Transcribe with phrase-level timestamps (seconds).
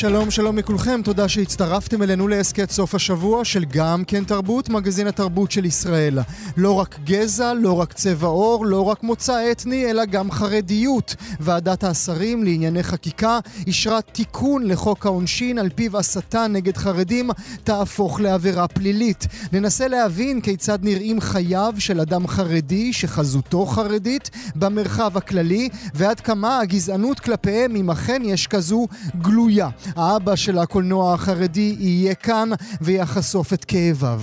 [0.00, 5.50] שלום, שלום לכולכם, תודה שהצטרפתם אלינו להסכת סוף השבוע של גם כן תרבות, מגזין התרבות
[5.50, 6.18] של ישראל.
[6.56, 11.16] לא רק גזע, לא רק צבע עור, לא רק מוצא אתני, אלא גם חרדיות.
[11.40, 17.30] ועדת השרים לענייני חקיקה אישרה תיקון לחוק העונשין על פיו הסתה נגד חרדים
[17.64, 19.26] תהפוך לעבירה פלילית.
[19.52, 27.20] ננסה להבין כיצד נראים חייו של אדם חרדי שחזותו חרדית במרחב הכללי, ועד כמה הגזענות
[27.20, 28.86] כלפיהם, אם אכן יש כזו,
[29.20, 29.68] גלויה.
[29.96, 34.20] האבא של הקולנוע החרדי יהיה כאן ויחשוף את כאביו.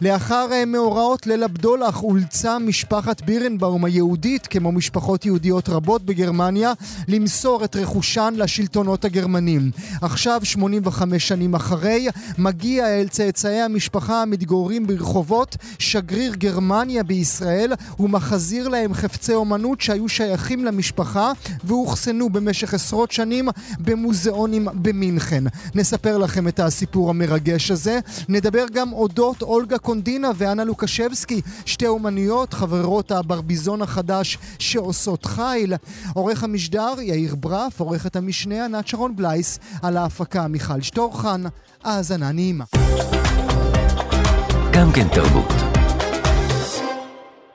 [0.00, 6.72] לאחר אה, מאורעות ליל הבדולח אולצה משפחת בירנבאום היהודית, כמו משפחות יהודיות רבות בגרמניה,
[7.08, 9.70] למסור את רכושן לשלטונות הגרמנים.
[10.02, 18.94] עכשיו, 85 שנים אחרי, מגיע אל צאצאי המשפחה המתגוררים ברחובות שגריר גרמניה בישראל ומחזיר להם
[18.94, 21.32] חפצי אומנות שהיו שייכים למשפחה
[21.64, 25.44] ואוחסנו במשך עשרות שנים במוזיאונים במינכן.
[25.74, 27.98] נספר לכם את הסיפור המרגש הזה.
[28.28, 35.74] נדבר גם אודות אולגה קונדינה ואנה לוקשבסקי, שתי אומניות, חברות הברביזון החדש שעושות חיל.
[36.14, 41.42] עורך המשדר יאיר ברף, עורכת המשנה ענת שרון בלייס, על ההפקה מיכל שטורחן.
[41.84, 42.64] האזנה נעימה.
[44.72, 45.63] גם כן תרבות.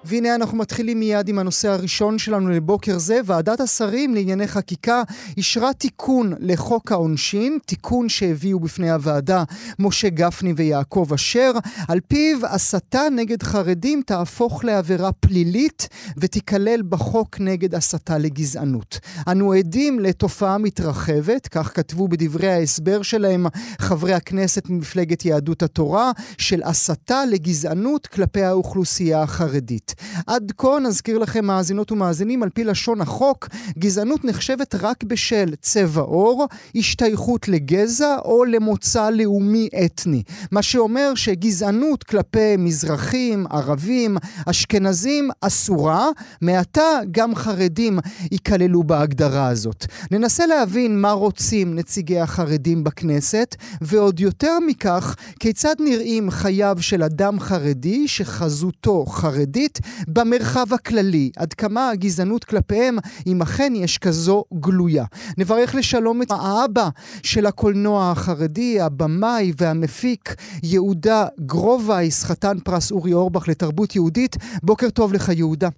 [0.09, 3.19] והנה אנחנו מתחילים מיד עם הנושא הראשון שלנו לבוקר זה.
[3.25, 5.03] ועדת השרים לענייני חקיקה
[5.37, 9.43] אישרה תיקון לחוק העונשין, תיקון שהביאו בפני הוועדה
[9.79, 11.51] משה גפני ויעקב אשר,
[11.87, 18.99] על פיו הסתה נגד חרדים תהפוך לעבירה פלילית ותיכלל בחוק נגד הסתה לגזענות.
[19.27, 23.45] אנו עדים לתופעה מתרחבת, כך כתבו בדברי ההסבר שלהם
[23.79, 29.95] חברי הכנסת ממפלגת יהדות התורה, של הסתה לגזענות כלפי האוכלוסייה החרדית.
[30.27, 33.47] עד כה, נזכיר לכם מאזינות ומאזינים, על פי לשון החוק,
[33.79, 40.23] גזענות נחשבת רק בשל צבע עור, השתייכות לגזע או למוצא לאומי אתני.
[40.51, 46.07] מה שאומר שגזענות כלפי מזרחים, ערבים, אשכנזים אסורה,
[46.41, 47.99] מעתה גם חרדים
[48.31, 49.85] ייכללו בהגדרה הזאת.
[50.11, 57.39] ננסה להבין מה רוצים נציגי החרדים בכנסת, ועוד יותר מכך, כיצד נראים חייו של אדם
[57.39, 65.05] חרדי שחזותו חרדית במרחב הכללי, עד כמה הגזענות כלפיהם, אם אכן יש כזו גלויה.
[65.37, 66.89] נברך לשלום את האבא
[67.23, 74.35] של הקולנוע החרדי, הבמאי והמפיק יהודה גרובייס, חתן פרס אורי אורבך לתרבות יהודית.
[74.63, 75.69] בוקר טוב לך יהודה.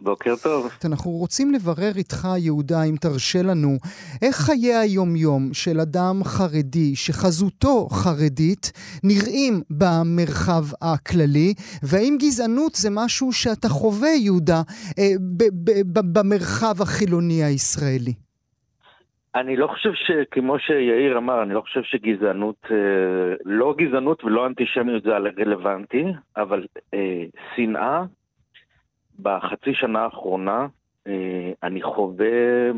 [0.00, 0.70] בוקר טוב.
[0.84, 3.68] אנחנו רוצים לברר איתך, יהודה, אם תרשה לנו,
[4.22, 8.72] איך חיי היום-יום של אדם חרדי שחזותו חרדית
[9.04, 14.60] נראים במרחב הכללי, והאם גזענות זה משהו שאתה חווה, יהודה,
[14.98, 15.12] אה,
[16.14, 18.14] במרחב החילוני הישראלי?
[19.34, 22.76] אני לא חושב שכמו שיאיר אמר, אני לא חושב שגזענות, אה,
[23.44, 26.04] לא גזענות ולא אנטישמיות זה רלוונטי,
[26.36, 27.24] אבל אה,
[27.56, 28.02] שנאה
[29.22, 30.66] בחצי שנה האחרונה
[31.06, 32.70] אה, אני חווה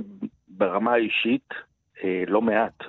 [0.48, 1.54] ברמה האישית
[2.04, 2.82] אה, לא מעט.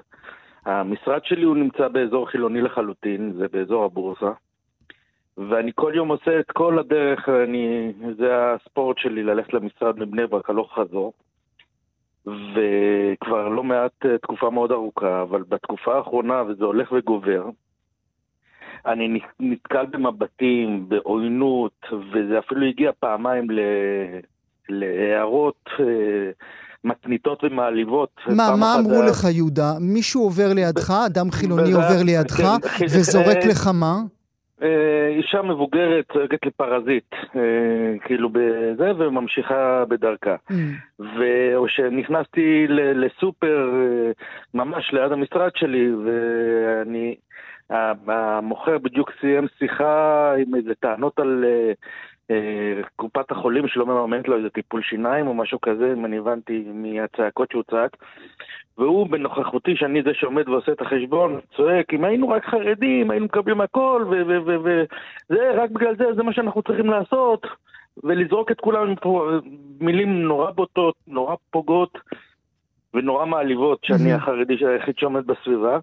[0.66, 4.32] המשרד שלי הוא נמצא באזור חילוני לחלוטין, זה באזור הבורסה.
[5.38, 10.50] ואני כל יום עושה את כל הדרך, אני, זה הספורט שלי, ללכת למשרד מבני ברק
[10.50, 11.14] הלוך חזור.
[12.26, 17.50] וכבר לא מעט אה, תקופה מאוד ארוכה, אבל בתקופה האחרונה, וזה הולך וגובר,
[18.86, 23.60] אני נתקל במבטים, בעוינות, וזה אפילו הגיע פעמיים ל...
[24.70, 25.86] להערות אה,
[26.84, 28.10] מתניתות ומעליבות.
[28.28, 29.72] מה, מה אמרו לך, יהודה?
[29.80, 32.36] מישהו עובר לידך, אדם חילוני עובר לידך,
[32.78, 33.96] כן, וזורק אה, לך מה?
[34.62, 37.16] אה, אישה מבוגרת צועקת לפרזיט,
[38.06, 40.36] כאילו בזה, וממשיכה בדרכה.
[40.50, 40.54] Mm.
[41.56, 43.70] או שנכנסתי לסופר
[44.54, 47.16] ממש ליד המשרד שלי, ואני
[47.70, 51.72] המוכר בדיוק סיים שיחה עם איזה טענות על אה,
[52.32, 56.66] אה, קופת החולים שלא מממנת לו איזה טיפול שיניים או משהו כזה, אם אני הבנתי
[56.74, 57.98] מהצעקות שהוא צעק.
[58.78, 63.62] והוא בנוכחותי, שאני זה שעומד ועושה את החשבון, צועק, אם היינו רק חרדים, היינו מקבלים
[63.62, 64.84] הכל, וזה,
[65.56, 67.48] רק בגלל זה, זה מה שאנחנו צריכים לעשות,
[68.04, 68.94] ולזרוק את כולם
[69.82, 71.98] מילים נורא בוטות, נורא פוגעות
[72.94, 75.80] ונורא מעליבות, שאני החרדי היחיד שעומד בסביבה.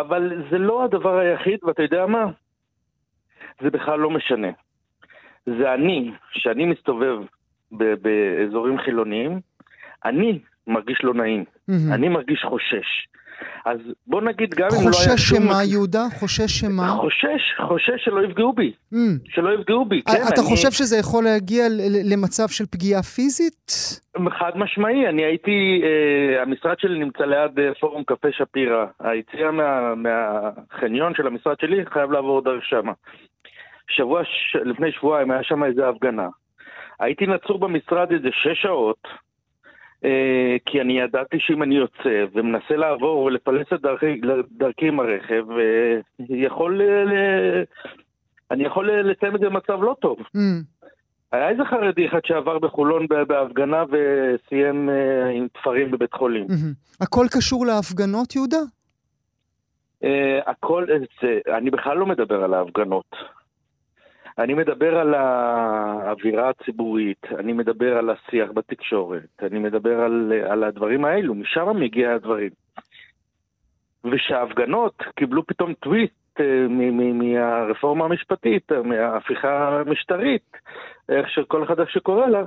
[0.00, 2.26] אבל זה לא הדבר היחיד, ואתה יודע מה?
[3.62, 4.48] זה בכלל לא משנה.
[5.46, 7.18] זה אני, שאני מסתובב
[7.70, 9.40] באזורים חילוניים,
[10.04, 11.94] אני מרגיש לא נעים, mm-hmm.
[11.94, 13.08] אני מרגיש חושש.
[13.64, 15.38] אז בוא נגיד, גם אם לא היה חושש שום...
[15.42, 16.02] שמה, יהודה?
[16.18, 16.88] חושש שמה?
[16.88, 18.72] חושש, חושש שלא יפגעו בי.
[18.94, 18.96] Mm.
[19.28, 20.12] שלא יפגעו בי, כן.
[20.12, 21.64] אתה אני- חושב שזה יכול להגיע
[22.12, 23.72] למצב של פגיעה פיזית?
[24.38, 28.84] חד משמעי, אני הייתי, אה, המשרד שלי נמצא ליד אה, פורום קפה שפירא.
[29.00, 32.92] היציאה מה, מהחניון של המשרד שלי חייב לעבור דרך שמה.
[33.90, 34.56] שבוע, ש...
[34.64, 36.28] לפני שבועיים היה שם איזה הפגנה.
[37.00, 39.10] הייתי נצור במשרד איזה שש שעות, אה,
[40.66, 45.98] כי אני ידעתי שאם אני יוצא ומנסה לעבור ולפלס את דרכי, דרכי עם הרכב, אה,
[46.28, 46.80] יכול...
[46.82, 47.62] אה,
[48.50, 50.18] אני יכול אה, לסיים את זה במצב לא טוב.
[50.36, 50.40] Mm.
[51.32, 56.46] היה איזה חרדי אחד שעבר בחולון בהפגנה וסיים אה, עם תפרים בבית חולים.
[56.48, 56.72] מהמם.
[57.00, 58.60] הכל קשור להפגנות, יהודה?
[60.04, 63.16] אה, הכל, אה, זה, אני בכלל לא מדבר על ההפגנות.
[64.38, 71.04] אני מדבר על האווירה הציבורית, אני מדבר על השיח בתקשורת, אני מדבר על, על הדברים
[71.04, 72.50] האלו, משם מגיע הדברים.
[74.04, 80.56] ושההפגנות קיבלו פתאום טוויסט אה, מ- מ- מהרפורמה המשפטית, מההפיכה המשטרית,
[81.08, 82.42] איך שכל אחד איך שקורא לה,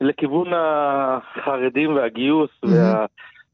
[0.00, 3.06] לכיוון החרדים והגיוס וה,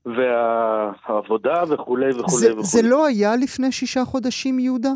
[0.06, 2.64] והעבודה וכולי וכולי זה, וכולי.
[2.64, 4.92] זה לא היה לפני שישה חודשים, יהודה?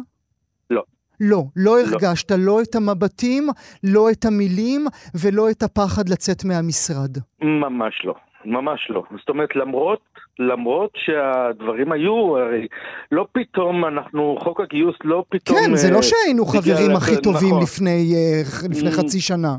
[0.70, 0.82] לא.
[1.20, 3.48] לא, לא הרגשת לא את המבטים,
[3.84, 4.86] לא את המילים
[5.22, 7.18] ולא את הפחד לצאת מהמשרד.
[7.42, 9.02] ממש לא, ממש לא.
[9.18, 10.00] זאת אומרת, למרות,
[10.38, 12.66] למרות שהדברים היו, הרי
[13.12, 15.58] לא פתאום אנחנו, חוק הגיוס לא פתאום...
[15.58, 17.62] כן, זה אה, לא שהיינו חברים הכי טובים נכון.
[17.62, 18.92] לפני, אה, לפני Mm.
[18.92, 19.56] חצי שנה.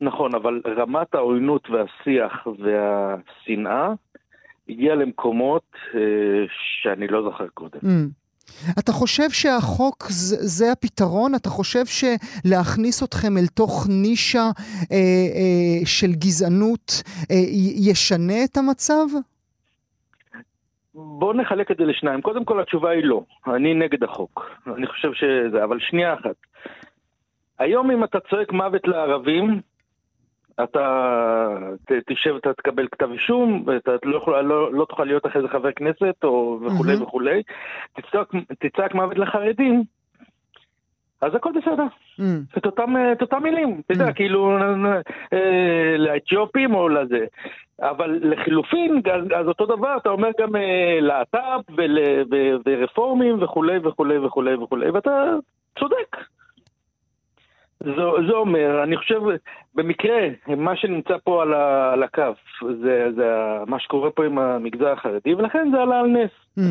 [0.00, 3.88] נכון, אבל רמת העוינות והשיח והשנאה
[4.68, 5.62] הגיעה למקומות
[5.94, 6.00] אה,
[6.48, 7.80] שאני לא זוכר קודם.
[7.82, 8.21] Mm.
[8.78, 11.34] אתה חושב שהחוק זה, זה הפתרון?
[11.34, 17.36] אתה חושב שלהכניס אתכם אל תוך נישה אה, אה, של גזענות אה,
[17.90, 19.06] ישנה את המצב?
[20.94, 22.20] בואו נחלק את זה לשניים.
[22.20, 23.22] קודם כל התשובה היא לא.
[23.46, 24.50] אני נגד החוק.
[24.76, 25.64] אני חושב שזה...
[25.64, 26.36] אבל שנייה אחת.
[27.58, 29.60] היום אם אתה צועק מוות לערבים,
[30.64, 31.48] אתה
[32.06, 35.72] תשב, אתה תקבל כתב אישום, ואתה לא, יכול, לא, לא תוכל להיות אחרי זה חבר
[35.72, 37.02] כנסת, או וכולי מהמם.
[37.02, 37.42] וכולי.
[37.92, 38.28] תצעק,
[38.58, 39.82] תצעק מוות לחרדים,
[41.20, 41.84] אז הכל בסדר.
[42.20, 42.58] Mm.
[42.58, 44.12] את אותם, את אותם מילים, אתה יודע, Mm.
[44.12, 44.56] כאילו,
[45.32, 47.24] אה, לאתיופים או לזה.
[47.80, 51.98] אבל לחילופין, אז, אז אותו דבר, אתה אומר גם אה, להט"ב ול-
[52.32, 55.34] ו- ורפורמים וכולי וכולי וכולי וכולי, ואתה
[55.78, 56.16] צודק.
[57.84, 59.20] זה, זה אומר, אני חושב,
[59.74, 62.32] במקרה, מה שנמצא פה על, ה, על הקו,
[62.82, 63.32] זה, זה
[63.66, 66.30] מה שקורה פה עם המגזר החרדי, ולכן זה עלה על נס.
[66.58, 66.62] Mm.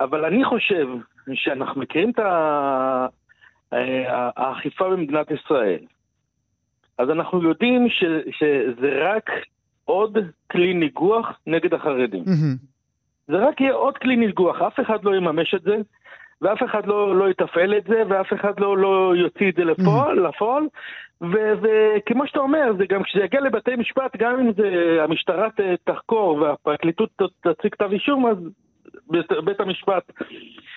[0.00, 0.88] אבל אני חושב
[1.34, 3.06] שאנחנו מכירים את אה,
[4.36, 5.78] האכיפה במדינת ישראל.
[6.98, 9.30] אז אנחנו יודעים ש, שזה רק
[9.84, 10.18] עוד
[10.50, 12.24] כלי ניגוח נגד החרדים.
[12.24, 12.56] Mhm.
[13.28, 15.76] זה רק יהיה עוד כלי ניגוח, אף אחד לא יממש את זה,
[16.42, 20.28] ואף אחד לא, לא יתפעל את זה, ואף אחד לא, לא יוציא את זה לפועל,
[20.28, 20.64] לפועל.
[21.22, 25.48] ו- וכמו שאתה אומר, זה גם כשזה יגיע לבתי משפט, גם אם זה המשטרה
[25.84, 27.10] תחקור והפרקליטות
[27.40, 28.36] תציג כתב אישום, אז
[29.10, 30.12] בית, בית המשפט,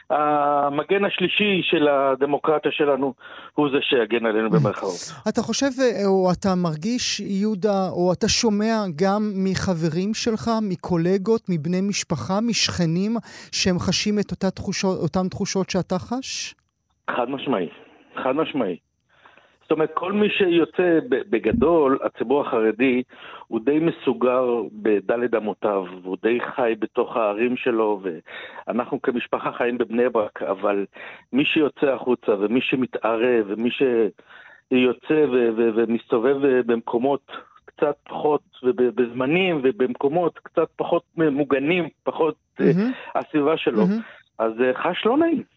[0.09, 3.13] המגן השלישי של הדמוקרטיה שלנו,
[3.53, 5.11] הוא זה שיגן עלינו במרכאות.
[5.29, 11.81] אתה חושב, אה, או אתה מרגיש, יהודה, או אתה שומע גם מחברים שלך, מקולגות, מבני
[11.81, 13.17] משפחה, משכנים,
[13.51, 16.55] שהם חשים את אותה תחושות, אותן תחושות שאתה חש?
[17.11, 17.69] חד משמעי,
[18.23, 18.87] חד משמעי.
[19.67, 23.03] זאת אומרת, כל מי שיוצא בגדול, הציבור החרדי,
[23.47, 28.01] הוא די מסוגר בדלת אמותיו, הוא די חי בתוך הערים שלו,
[28.67, 30.86] ואנחנו כמשפחה חיים בבני ברק, אבל
[31.33, 36.38] מי שיוצא החוצה, ומי שמתערב, ומי שיוצא ו- ו- ומסתובב
[36.71, 37.31] במקומות
[37.65, 44.01] קצת פחות, ובזמנים ובמקומות קצת פחות מוגנים, פחות מהמם, הסביבה שלו, מהמם.
[44.39, 45.56] אז אה, חש לא נעים.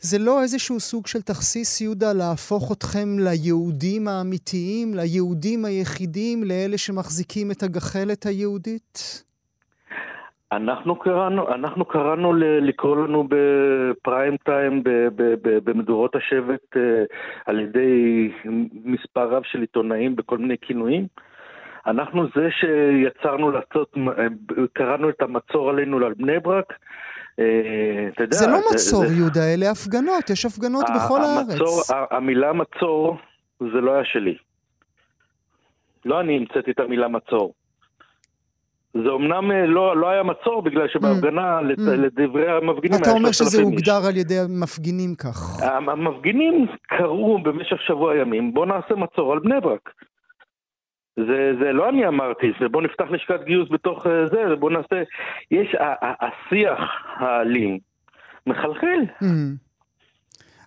[0.00, 7.50] זה לא איזשהו סוג של תכסיס, יהודה, להפוך אתכם ליהודים האמיתיים, ליהודים היחידים, לאלה שמחזיקים
[7.50, 9.24] את הגחלת היהודית?
[10.52, 17.04] אנחנו קראנו, אנחנו קראנו ל- לקרוא לנו בפריים טיים ב- ב- ב- במדורות השבט אה,
[17.46, 18.30] על ידי
[18.84, 21.06] מספר רב של עיתונאים בכל מיני כינויים.
[21.86, 24.26] אנחנו זה שיצרנו לעשות, אה,
[24.72, 26.72] קראנו את המצור עלינו על בני ברק.
[27.38, 27.44] אה,
[28.14, 32.08] אתה יודע, זה לא מצור, זה- יהודה, אלה הפגנות, יש הפגנות בכל המצור, הארץ.
[32.10, 33.16] המילה מצור
[33.60, 34.36] זה לא היה שלי.
[36.04, 37.54] לא אני המצאתי את המילה מצור.
[38.94, 41.82] זה אמנם אה, לא, לא היה מצור בגלל שבהפגנה, לת- Mm.
[41.90, 43.88] לדברי המפגינים, אתה אומר שזה 3,000 איש.
[43.88, 45.62] הוגדר על ידי המפגינים כך.
[45.62, 49.90] המפגינים קראו במשך שבוע ימים, בואו נעשה מצור על בני ברק.
[51.26, 55.02] זה, זה לא אני אמרתי, זה בוא נפתח לשכת גיוס בתוך אה, זה, בוא נעשה...
[55.50, 56.78] יש, השיח
[57.16, 57.78] האלים
[58.46, 59.00] מחלחל.
[59.22, 59.26] Mm.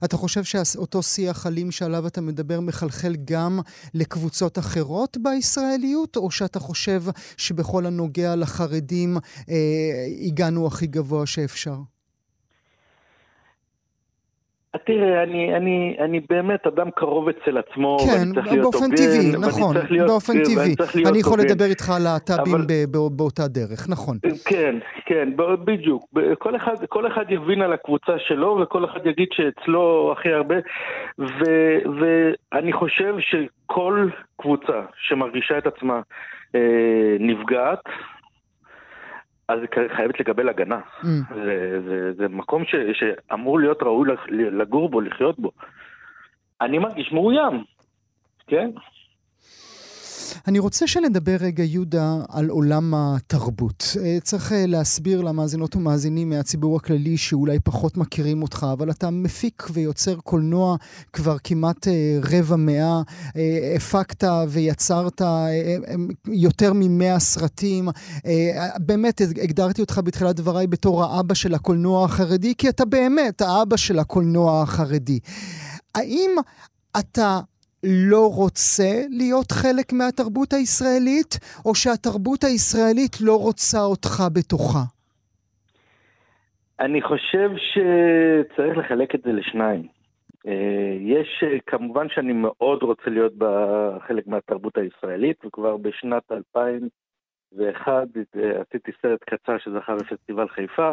[0.06, 3.60] אתה חושב שאותו שיח אלים שעליו אתה מדבר מחלחל גם
[3.94, 7.02] לקבוצות אחרות בישראליות, או שאתה חושב
[7.38, 9.18] שבכל הנוגע לחרדים
[9.50, 9.56] אה,
[10.28, 11.76] הגענו הכי גבוה שאפשר?
[14.78, 19.32] תראה, אני, אני, אני באמת אדם קרוב אצל עצמו, כן, ואני צריך להיות באופן טבעי,
[19.40, 20.76] נכון, להיות, באופן טבעי.
[21.10, 21.52] אני יכול הוגן.
[21.52, 22.66] לדבר איתך על להט"בים אבל...
[23.12, 24.18] באותה דרך, נכון.
[24.46, 24.76] כן,
[25.06, 25.30] כן,
[25.66, 26.04] בדיוק.
[26.40, 30.56] כל אחד, כל אחד יבין על הקבוצה שלו, וכל אחד יגיד שאצלו הכי הרבה,
[31.20, 31.44] ו,
[32.00, 36.02] ואני חושב שכל קבוצה שמרגישה את עצמה
[36.56, 36.60] אה,
[37.20, 37.80] נפגעת,
[39.52, 40.80] אז היא חייבת לקבל הגנה.
[41.02, 41.06] Mm.
[41.36, 45.52] זה, זה, זה מקום ש, שאמור להיות ראוי לגור בו, לחיות בו.
[46.62, 47.64] אני מרגיש מאוים,
[48.48, 48.70] כן?
[50.48, 53.98] אני רוצה שנדבר רגע, יהודה, על עולם התרבות.
[54.04, 59.68] אה, צריך אה, להסביר למאזינות ומאזינים מהציבור הכללי שאולי פחות מכירים אותך, אבל אתה מפיק
[59.74, 60.76] ויוצר קולנוע
[61.14, 63.02] כבר כמעט אה, רבע מאה.
[63.76, 65.22] הפקת ויצרת
[66.28, 67.90] יותר ממאה סרטים.
[68.80, 74.00] באמת, הגדרתי אותך בתחילת דבריי בתור האבא של הקולנוע החרדי, כי אתה באמת האבא של
[74.00, 75.20] הקולנוע החרדי.
[75.96, 76.32] האם
[77.00, 77.40] אתה
[77.84, 84.84] לא רוצה להיות חלק מהתרבות הישראלית, או שהתרבות הישראלית לא רוצה אותך בתוכה?
[86.80, 89.88] אני חושב שצריך לחלק את זה לשניים.
[90.48, 93.34] אה, יש, אה, כמובן שאני מאוד רוצה להיות
[94.08, 98.08] חלק מהתרבות הישראלית, וכבר בשנת 2001
[98.38, 100.92] אה, עשיתי סרט קצר שזכה בפסטיבל חיפה.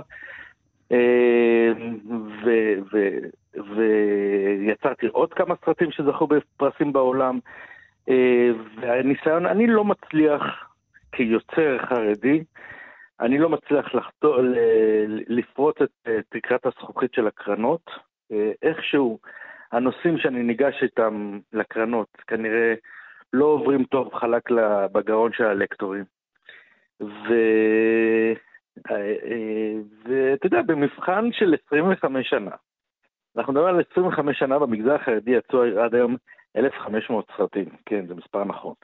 [3.76, 7.38] ויצרתי עוד כמה סרטים שזכו בפרסים בעולם.
[8.08, 8.50] אה,
[8.80, 10.42] והניסיון, אני לא מצליח
[11.12, 12.44] כיוצר חרדי,
[13.20, 14.36] אני לא מצליח לחתור,
[15.28, 15.90] לפרוץ את
[16.28, 17.90] תקרת הזכוכית של הקרנות.
[18.32, 19.18] אה, איכשהו,
[19.72, 22.74] הנושאים שאני ניגש איתם לקרנות כנראה
[23.32, 24.42] לא עוברים טוב חלק
[24.92, 26.04] בגרון של הלקטורים.
[27.00, 27.34] ו...
[28.90, 29.74] אה,
[30.04, 32.50] ואתה יודע, במבחן של 25 שנה,
[33.38, 36.16] אנחנו מדברים על 25 שנה במגזר החרדי יצאו עד היום
[36.56, 38.74] 1,500 סרטים, כן, זה מספר נכון.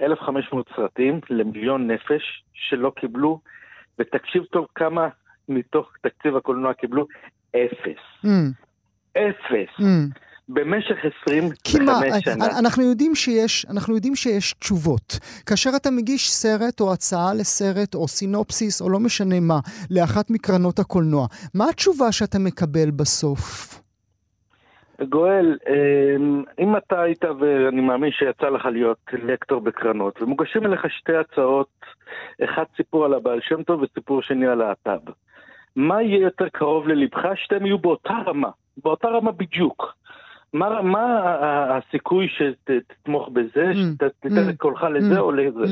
[0.00, 3.40] 1,500 סרטים למיליון נפש שלא קיבלו,
[3.98, 5.08] ותקשיב טוב כמה
[5.48, 7.06] מתוך תקציב הקולנוע קיבלו,
[7.50, 8.24] אפס.
[8.24, 8.28] Mm.
[9.12, 9.80] אפס.
[9.80, 10.18] Mm.
[10.48, 12.58] במשך 25 שנה.
[12.58, 15.18] אנחנו יודעים, שיש, אנחנו יודעים שיש תשובות.
[15.46, 20.78] כאשר אתה מגיש סרט או הצעה לסרט או סינופסיס או לא משנה מה, לאחת מקרנות
[20.78, 23.81] הקולנוע, מה התשובה שאתה מקבל בסוף?
[25.00, 31.16] גואל, אמ, אם אתה היית, ואני מאמין שיצא לך להיות לקטור בקרנות, ומוגשים אליך שתי
[31.16, 31.68] הצעות,
[32.44, 35.10] אחד סיפור על הבעל שם טוב וסיפור שני על להט"ב.
[35.76, 37.24] מה יהיה יותר קרוב ללבך?
[37.34, 38.50] שתיהם יהיו באותה רמה,
[38.82, 39.94] באותה רמה בדיוק.
[40.52, 41.36] מה, מה
[41.70, 45.64] הסיכוי שתתמוך בזה, mm, שתיתן את mm, קולך לזה mm, או לזה?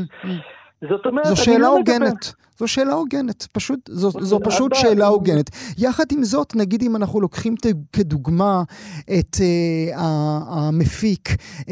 [0.89, 2.33] זאת אומרת, זו שאלה לא הוגנת.
[2.61, 5.51] זו שאלה הוגנת, פשוט, זו, זו פשוט שאלה הוגנת.
[5.79, 8.63] יחד עם זאת, נגיד אם אנחנו לוקחים ת, כדוגמה
[9.05, 9.95] את uh,
[10.49, 11.65] המפיק uh,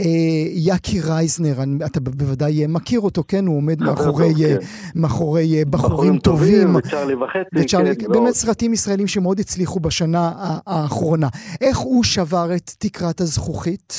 [0.55, 3.47] יאקי רייזנר, אני, אתה בוודאי מכיר אותו, כן?
[3.47, 4.57] הוא עומד מאחורי, כן.
[4.95, 6.77] מאחורי בחורים טובים.
[6.77, 7.49] וצ'רלי וחצי.
[7.55, 10.33] וצ'רלי, כן, באמת סרטים ישראלים שמאוד הצליחו בשנה
[10.67, 11.29] האחרונה.
[11.61, 13.93] איך הוא שבר את תקרת הזכוכית?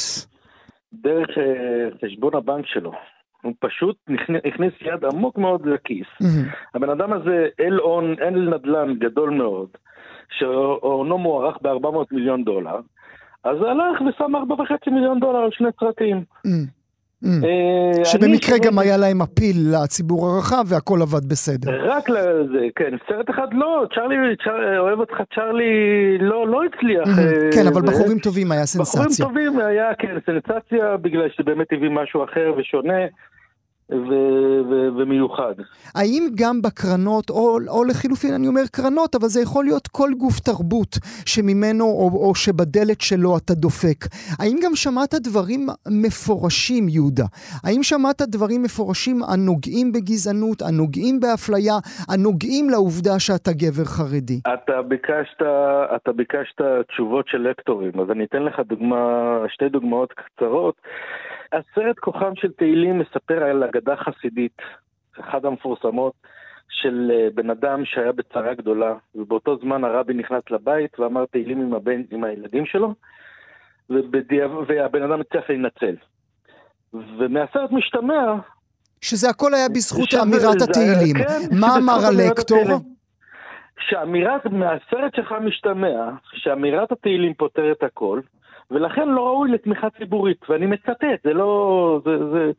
[0.93, 1.29] דרך
[2.05, 2.91] חשבון הבנק שלו.
[3.41, 3.95] הוא פשוט
[4.45, 6.07] הכניס יד עמוק מאוד לכיס.
[6.75, 9.69] הבן אדם הזה, אל הון, אל נדל"ן גדול מאוד,
[10.29, 12.79] שהונו מוערך ב-400 מיליון דולר,
[13.43, 16.23] אז הלך ושם 4.5 מיליון דולר על שני סרטים.
[16.45, 16.51] אה,
[18.03, 21.71] שבמקרה גם היה להם אפיל לציבור הרחב והכל עבד בסדר.
[21.91, 22.97] רק לזה, כן.
[23.09, 24.15] סרט אחד לא, צ'רלי,
[24.77, 25.73] אוהב אותך צ'רלי,
[26.19, 27.07] לא, לא הצליח.
[27.19, 29.01] אה, כן, אבל בחורים טובים היה סנסציה.
[29.01, 33.03] בחורים טובים היה, כן, סנסציה, בגלל שבאמת הביא משהו אחר ושונה.
[33.91, 35.53] ו- ו- ומיוחד.
[35.95, 40.39] האם גם בקרנות, או, או לחילופין אני אומר קרנות, אבל זה יכול להיות כל גוף
[40.39, 44.05] תרבות שממנו או, או שבדלת שלו אתה דופק.
[44.39, 45.67] האם גם שמעת דברים
[46.03, 47.25] מפורשים, יהודה?
[47.63, 51.73] האם שמעת דברים מפורשים הנוגעים בגזענות, הנוגעים באפליה,
[52.09, 54.39] הנוגעים לעובדה שאתה גבר חרדי?
[54.53, 55.41] אתה ביקשת,
[55.95, 58.99] אתה ביקשת תשובות של לקטורים, אז אני אתן לך דוגמה,
[59.47, 60.75] שתי דוגמאות קצרות.
[61.53, 64.57] הסרט כוחם של תהילים מספר על אגדה חסידית,
[65.19, 66.13] אחת המפורסמות,
[66.69, 71.73] של אה, בן אדם שהיה בצרה גדולה, ובאותו זמן הרבי נכנס לבית ואמר תהילים עם,
[71.73, 72.93] הבן, עם הילדים שלו,
[73.89, 74.47] ובדיע...
[74.67, 75.95] והבן אדם הצליח להינצל.
[76.93, 78.35] ומהסרט משתמע
[79.01, 81.15] שזה הכל היה בזכות אמירת התהילים.
[81.17, 82.79] כן, מה אמר הלקטור?
[83.79, 88.19] שאמירת, מהסרט שלך משתמע, שאמירת התהילים פותרת הכל,
[88.71, 92.01] ולכן לא ראוי לתמיכה ציבורית, ואני מצטט, זה לא...
[92.05, 92.51] זה, זה,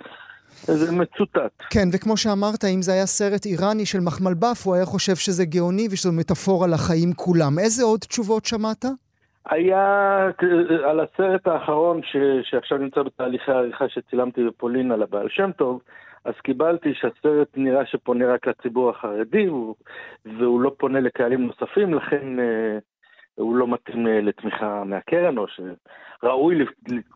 [0.74, 1.52] זה מצוטט.
[1.70, 5.86] כן, וכמו שאמרת, אם זה היה סרט איראני של מחמלבף, הוא היה חושב שזה גאוני
[5.90, 7.58] ושזו מטאפורה לחיים כולם.
[7.58, 8.84] איזה עוד תשובות שמעת?
[9.50, 10.18] היה
[10.84, 15.80] על הסרט האחרון ש, שעכשיו נמצא בתהליכי העריכה שצילמתי בפולין על הבעל שם טוב,
[16.24, 19.48] אז קיבלתי שהסרט נראה שפונה רק לציבור החרדי
[20.24, 22.78] והוא לא פונה לקהלים נוספים, לכן אה,
[23.34, 26.64] הוא לא מתאים אה, לתמיכה מהקרן, או שראוי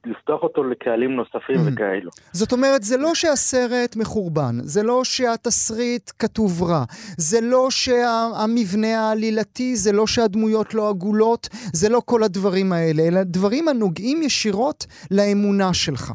[0.06, 1.72] לפתוח אותו לקהלים נוספים mm-hmm.
[1.74, 2.10] וכאלו.
[2.32, 6.84] זאת אומרת, זה לא שהסרט מחורבן, זה לא שהתסריט כתוב רע,
[7.18, 13.22] זה לא שהמבנה העלילתי, זה לא שהדמויות לא עגולות, זה לא כל הדברים האלה, אלא
[13.22, 16.12] דברים הנוגעים ישירות לאמונה שלך.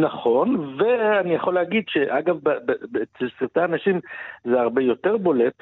[0.00, 4.00] נכון, ואני יכול להגיד שאגב, אצל סרטי אנשים
[4.44, 5.58] זה הרבה יותר בולט,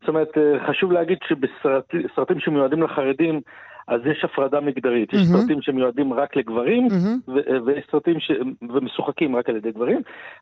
[0.00, 3.40] זאת אומרת, אה, חשוב להגיד שבסרטים שמיועדים לחרדים,
[3.88, 5.12] אז יש הפרדה מגדרית.
[5.12, 5.16] Mm-hmm.
[5.16, 7.30] יש סרטים שמיועדים רק לגברים, mm-hmm.
[7.64, 8.30] ויש סרטים ש...
[8.74, 10.00] ומשוחקים רק על ידי גברים,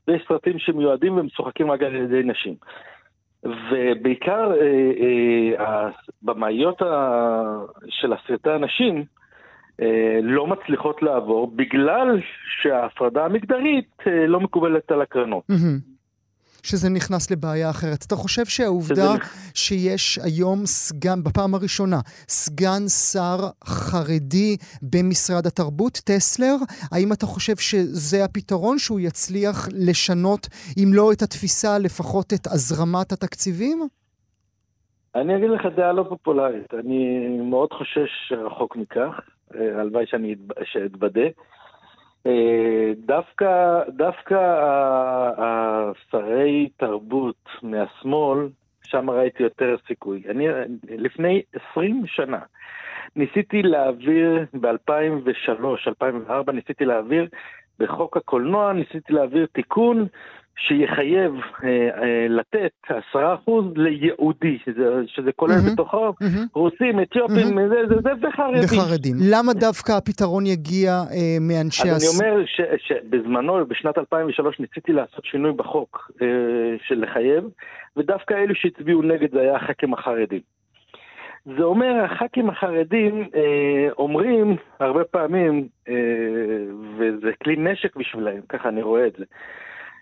[0.09, 2.55] ויש סרטים שמיועדים ומשוחקים רק על ידי נשים.
[3.45, 4.91] ובעיקר אה,
[5.61, 5.91] אה,
[6.23, 6.83] הבמאיות
[7.88, 9.05] של הסרטי הנשים
[9.83, 12.21] אה, לא מצליחות לעבור בגלל
[12.62, 15.45] שההפרדה המגדרית אה, לא מקובלת על הקרנות.
[15.50, 15.98] Mm-hmm.
[16.62, 18.05] שזה נכנס לבעיה אחרת.
[18.07, 19.12] אתה חושב שהעובדה
[19.55, 26.57] שיש היום סגן, בפעם הראשונה, סגן שר חרדי במשרד התרבות, טסלר,
[26.93, 30.47] האם אתה חושב שזה הפתרון שהוא יצליח לשנות,
[30.83, 33.88] אם לא את התפיסה, לפחות את הזרמת התקציבים?
[35.15, 36.75] אני אגיד לך דעה לא פופולרית.
[36.75, 39.21] אני מאוד חושש רחוק מכך,
[39.55, 40.35] אה, הלוואי שאני
[40.87, 41.27] אתבדה.
[42.28, 44.38] אה, דווקא, דווקא
[45.38, 48.49] השרי תרבות מהשמאל,
[48.82, 50.23] שם ראיתי יותר סיכוי.
[50.28, 50.47] אני
[50.88, 51.42] לפני
[51.73, 52.38] 20 שנה
[53.16, 57.28] ניסיתי להעביר, ב-2003, 2004, ניסיתי להעביר
[57.78, 60.06] בחוק הקולנוע, ניסיתי להעביר תיקון
[60.59, 61.33] שיחייב
[61.64, 61.68] אה,
[62.03, 66.49] אה, לתת עשרה אחוז ליהודי, שזה, שזה כולל mm-hmm, בתוכו mm-hmm.
[66.55, 67.68] רוסים, אתיופים, mm-hmm.
[67.68, 68.64] זה, זה, זה וחרדים.
[68.64, 69.16] וחרדים.
[69.31, 71.90] למה דווקא הפתרון יגיע אה, מאנשי...
[71.90, 72.21] אז הס...
[72.21, 76.27] אני אומר ש, שבזמנו, בשנת 2003, ניסיתי לעשות שינוי בחוק אה,
[76.87, 77.44] של לחייב,
[77.97, 80.40] ודווקא אלו שהצביעו נגד זה היה הח"כים החרדים.
[81.57, 85.94] זה אומר, הח"כים החרדים אה, אומרים הרבה פעמים, אה,
[86.99, 89.25] וזה כלי נשק בשבילם, ככה אני רואה את זה.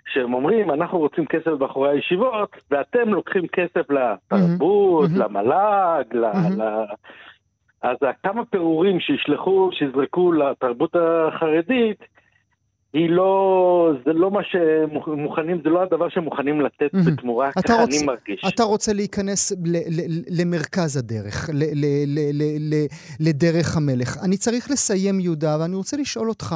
[0.07, 5.19] שהם אומרים, אנחנו רוצים כסף לבחורי הישיבות, ואתם לוקחים כסף לתרבות, mm-hmm.
[5.19, 6.59] למל"ג, mm-hmm.
[6.59, 6.63] ל...
[7.83, 11.99] אז כמה פירורים שישלחו, שיזרקו לתרבות החרדית,
[12.97, 17.11] היא לא, זה לא מה שמוכנים, זה לא הדבר שמוכנים לתת mm-hmm.
[17.11, 18.43] בתמורה, ככה רוצ, אני מרגיש.
[18.55, 20.01] אתה רוצה להיכנס ל, ל,
[20.41, 22.75] למרכז הדרך, ל, ל, ל, ל, ל,
[23.21, 24.17] לדרך המלך.
[24.25, 26.55] אני צריך לסיים, יהודה, ואני רוצה לשאול אותך,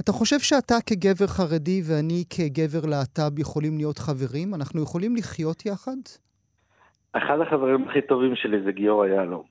[0.00, 4.54] אתה חושב שאתה כגבר חרדי ואני כגבר להט"ב יכולים להיות חברים?
[4.54, 6.00] אנחנו יכולים לחיות יחד?
[7.12, 9.49] אחד החברים הכי טובים שלי זה גיורא יהלום.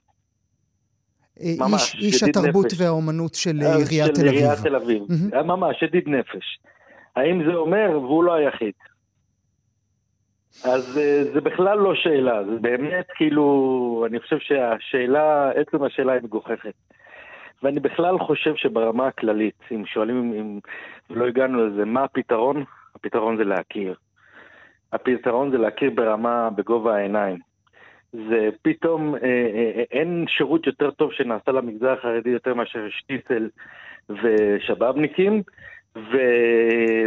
[1.59, 2.81] ממש, איש, איש התרבות נפש.
[2.81, 4.31] והאומנות של אה, עיריית תל אביב.
[4.31, 5.43] של עיריית תל אביב, mm-hmm.
[5.43, 6.59] ממש, ידיד נפש.
[7.15, 8.73] האם זה אומר, והוא לא היחיד.
[10.63, 16.21] אז אה, זה בכלל לא שאלה, זה באמת כאילו, אני חושב שהשאלה, עצם השאלה היא
[16.23, 16.73] מגוחכת.
[17.63, 20.59] ואני בכלל חושב שברמה הכללית, אם שואלים אם
[21.09, 22.63] לא הגענו לזה, מה הפתרון?
[22.95, 23.95] הפתרון זה להכיר.
[24.93, 27.48] הפתרון זה להכיר ברמה, בגובה העיניים.
[28.13, 33.49] זה פתאום, אה, אה, אה, אין שירות יותר טוב שנעשה למגזר החרדי יותר מאשר שטיסל
[34.09, 35.43] ושבאבניקים,
[35.95, 36.17] ו,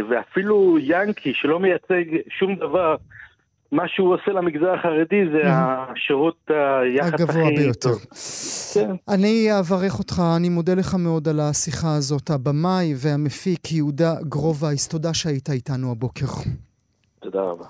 [0.09, 2.95] ואפילו ינקי שלא מייצג שום דבר,
[3.71, 7.95] מה שהוא עושה למגזר החרדי זה השירות היחס הכי הגבוה ביותר.
[8.73, 9.13] כן.
[9.13, 15.13] אני אברך אותך, אני מודה לך מאוד על השיחה הזאת, הבמאי והמפיק יהודה גרובייס, תודה
[15.13, 16.25] שהיית איתנו הבוקר.
[17.19, 17.65] תודה רבה.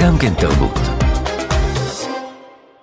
[0.00, 0.97] גם כן תרבות.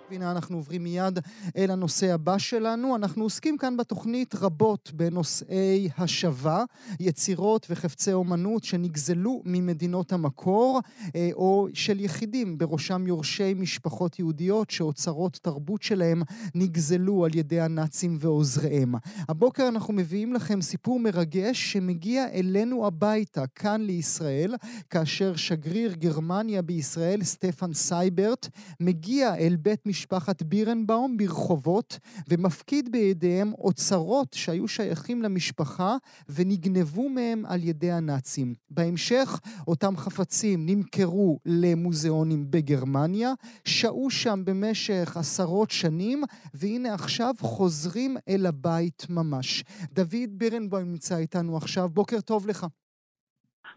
[0.09, 1.19] והנה אנחנו עוברים מיד
[1.57, 2.95] אל הנושא הבא שלנו.
[2.95, 6.63] אנחנו עוסקים כאן בתוכנית רבות בנושאי השבה,
[6.99, 10.81] יצירות וחפצי אומנות שנגזלו ממדינות המקור,
[11.15, 16.21] אה, או של יחידים, בראשם יורשי משפחות יהודיות שאוצרות תרבות שלהם
[16.55, 18.95] נגזלו על ידי הנאצים ועוזריהם.
[19.29, 24.55] הבוקר אנחנו מביאים לכם סיפור מרגש שמגיע אלינו הביתה, כאן לישראל,
[24.89, 28.47] כאשר שגריר גרמניה בישראל, סטפן סייברט,
[28.79, 35.95] מגיע אל בית משפט משפחת בירנבאום ברחובות ומפקיד בידיהם אוצרות שהיו שייכים למשפחה
[36.29, 38.53] ונגנבו מהם על ידי הנאצים.
[38.69, 43.33] בהמשך, אותם חפצים נמכרו למוזיאונים בגרמניה,
[43.65, 49.63] שהו שם במשך עשרות שנים, והנה עכשיו חוזרים אל הבית ממש.
[49.91, 52.65] דוד בירנבוים נמצא איתנו עכשיו, בוקר טוב לך.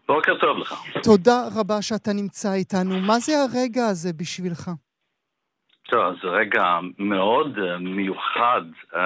[0.07, 0.75] בוקר טוב לך.
[1.03, 2.99] תודה רבה שאתה נמצא איתנו.
[2.99, 4.71] מה זה הרגע הזה בשבילך?
[5.89, 8.97] טוב, זה רגע מאוד uh, מיוחד, uh,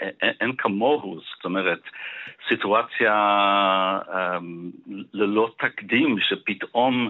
[0.00, 1.80] אין, אין כמוהו, זאת אומרת,
[2.48, 3.14] סיטואציה
[5.12, 7.08] ללא תקדים, שפתאום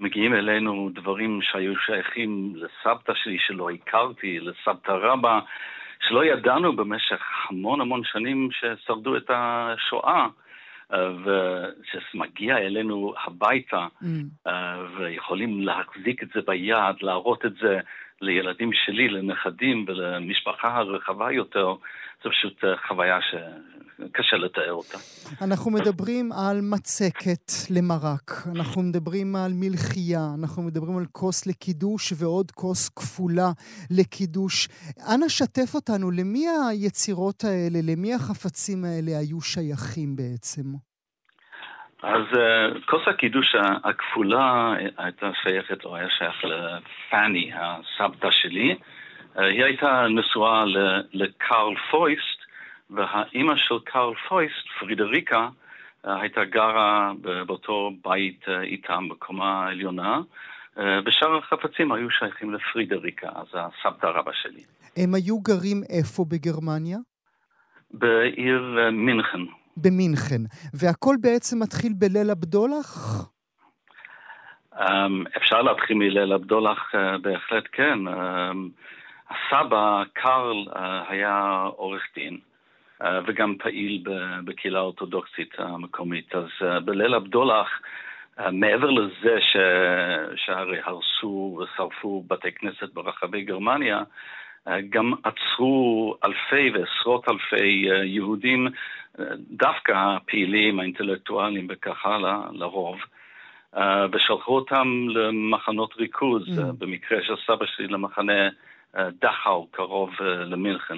[0.00, 5.40] מגיעים אלינו דברים שהיו שייכים לסבתא שלי שלא הכרתי, לסבתא רבא,
[6.08, 10.26] שלא ידענו במשך המון המון שנים ששרדו את השואה.
[11.24, 14.48] ושמגיע אלינו הביתה, mm.
[14.96, 17.80] ויכולים להחזיק את זה ביד, להראות את זה
[18.20, 21.74] לילדים שלי, לנכדים ולמשפחה הרחבה יותר,
[22.24, 24.98] זו פשוט אה, חוויה שקשה לתאר אותה.
[25.44, 32.50] אנחנו מדברים על מצקת למרק, אנחנו מדברים על מלחייה, אנחנו מדברים על כוס לקידוש ועוד
[32.50, 33.50] כוס כפולה
[33.90, 34.68] לקידוש.
[35.14, 40.89] אנא שתף אותנו, למי היצירות האלה, למי החפצים האלה היו שייכים בעצם?
[42.02, 48.74] אז uh, כוס הקידוש הכפולה הייתה שייכת, או היה שייך לפאני, הסבתא שלי.
[49.34, 50.64] Uh, היא הייתה נשואה
[51.12, 52.40] לקרל פויסט,
[52.90, 55.48] והאימא של קרל פויסט, פרידריקה,
[56.04, 57.12] הייתה גרה
[57.46, 60.20] באותו בית איתם בקומה העליונה.
[60.76, 64.62] בשאר החפצים היו שייכים לפרידריקה, אז הסבתא רבא שלי.
[64.96, 66.98] הם היו גרים איפה בגרמניה?
[67.90, 69.59] בעיר מינכן.
[69.76, 70.42] במינכן,
[70.74, 73.20] והכל בעצם מתחיל בליל הבדולח?
[74.74, 74.82] Um,
[75.36, 77.98] אפשר להתחיל מליל הבדולח, uh, בהחלט כן.
[78.08, 78.56] Um,
[79.30, 80.78] הסבא, קארל, uh,
[81.08, 82.38] היה עורך דין.
[83.02, 84.04] uh, וגם פעיל
[84.44, 86.34] בקהילה האורתודוקסית המקומית.
[86.34, 86.48] אז
[86.84, 87.68] בליל הבדולח,
[88.52, 89.38] מעבר לזה.
[90.36, 94.02] שהרי הרסו ושרפו בתי כנסת ברחבי גרמניה,
[94.90, 98.68] גם עצרו אלפי ועשרות אלפי יהודים
[99.50, 102.98] דווקא הפעילים, האינטלקטואלים וכך הלאה, לרוב,
[104.12, 106.62] ושלחו אותם למחנות ריכוז, mm.
[106.78, 108.48] במקרה של סבא שלי למחנה
[108.96, 110.96] דכאו, קרוב למינכן.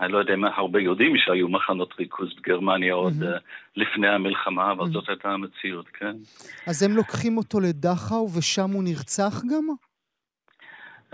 [0.00, 3.36] אני לא יודע אם הרבה יודעים שהיו מחנות ריכוז בגרמניה עוד mm-hmm.
[3.36, 3.40] uh,
[3.76, 4.92] לפני המלחמה, אבל mm-hmm.
[4.92, 6.16] זאת הייתה המציאות, כן.
[6.66, 9.89] אז הם לוקחים אותו לדכאו ושם הוא נרצח גם?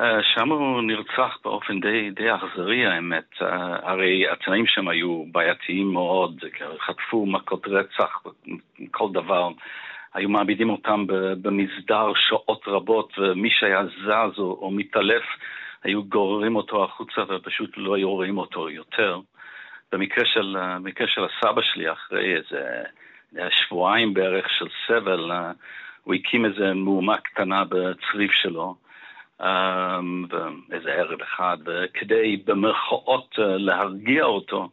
[0.00, 3.44] אה, שם הוא נרצח באופן די, די אכזרי האמת, uh,
[3.82, 6.44] הרי התנאים שם היו בעייתיים מאוד,
[6.78, 8.22] חטפו מכות רצח,
[8.90, 9.48] כל דבר,
[10.14, 11.04] היו מעמידים אותם
[11.42, 15.22] במסדר שעות רבות, ומי שהיה זז או, או מתעלף,
[15.85, 19.20] היו גוררים אותו החוצה ופשוט לא היו רואים אותו יותר.
[19.92, 22.82] במקרה של, במקרה של הסבא שלי, אחרי איזה
[23.50, 25.30] שבועיים בערך של סבל,
[26.02, 28.86] הוא הקים איזה מהומה קטנה בצריף שלו.
[29.42, 30.25] אמ,
[30.72, 34.68] איזה ערב אחד, וכדי במרכאות אה, להרגיע אותו,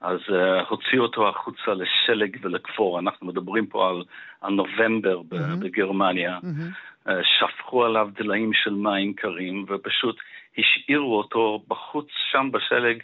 [0.00, 2.98] אז uh, הוציאו אותו החוצה לשלג ולכפור.
[2.98, 4.04] אנחנו מדברים פה על,
[4.40, 5.56] על נובמבר mm-hmm.
[5.58, 6.38] בגרמניה.
[6.42, 7.10] Mm-hmm.
[7.22, 10.16] שפכו עליו דליים של מים קרים, ופשוט
[10.58, 13.02] השאירו אותו בחוץ שם בשלג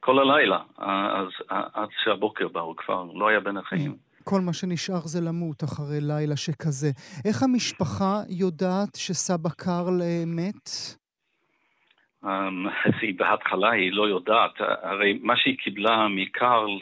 [0.00, 3.90] כל הלילה, אז עד שהבוקר בא, הוא כבר לא היה בין החיים.
[3.90, 4.13] Mm-hmm.
[4.24, 6.90] כל מה שנשאר זה למות אחרי לילה שכזה.
[7.28, 10.68] איך המשפחה יודעת שסבא קרל אה, מת?
[12.24, 12.26] Um,
[13.16, 14.54] בהתחלה היא לא יודעת.
[14.82, 16.78] הרי מה שהיא קיבלה מקרל,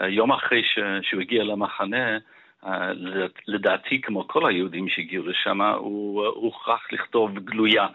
[0.00, 0.62] אה, יום אחרי
[1.02, 2.18] שהוא הגיע למחנה,
[2.66, 2.90] אה,
[3.46, 7.86] לדעתי, כמו כל היהודים שהגיעו לשם, הוא הוכרח לכתוב גלויה.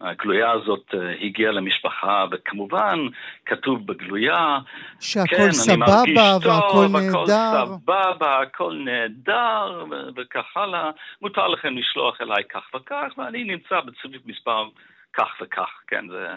[0.00, 2.98] הגלויה הזאת אה, הגיעה למשפחה, וכמובן,
[3.46, 4.58] כתוב בגלויה,
[5.00, 7.08] שהכל כן, סבבה והכל נהדר.
[7.08, 9.84] הכל סבבה, הכל נהדר,
[10.16, 10.90] וכך הלאה.
[11.22, 14.68] מותר לכם לשלוח אליי כך וכך, ואני נמצא בצירוף מספר
[15.12, 16.28] כך וכך, כן, זה,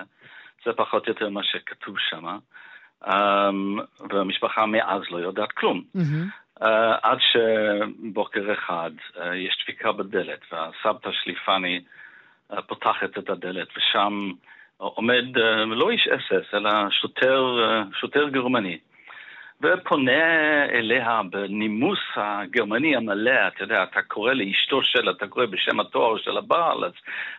[0.65, 2.26] זה פחות או יותר מה שכתוב שם.
[3.04, 3.10] Um,
[4.10, 5.84] והמשפחה מאז לא יודעת כלום.
[5.98, 6.62] Mm-hmm.
[6.62, 6.65] Uh,
[7.02, 11.82] עד שבוקר אחד uh, יש דפיקה בדלת, והסבתא שלי, פאני,
[12.67, 14.31] פותחת את הדלת, ושם
[14.77, 18.77] עומד אה, לא איש אס-אס, אלא שוטר, אה, שוטר גרמני.
[19.62, 26.17] ופונה אליה בנימוס הגרמני המלא, אתה יודע, אתה קורא לאשתו של, אתה קורא בשם התואר
[26.17, 26.91] של הבעל, אז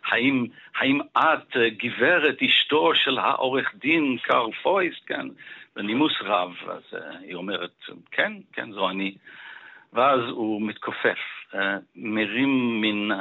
[0.05, 5.27] האם, האם את גברת אשתו של העורך דין קרל פויסט, כן?
[5.77, 9.14] בנימוס רב, אז היא אומרת, כן, כן, זו אני.
[9.92, 11.18] ואז הוא מתכופף,
[11.97, 13.12] מרים מין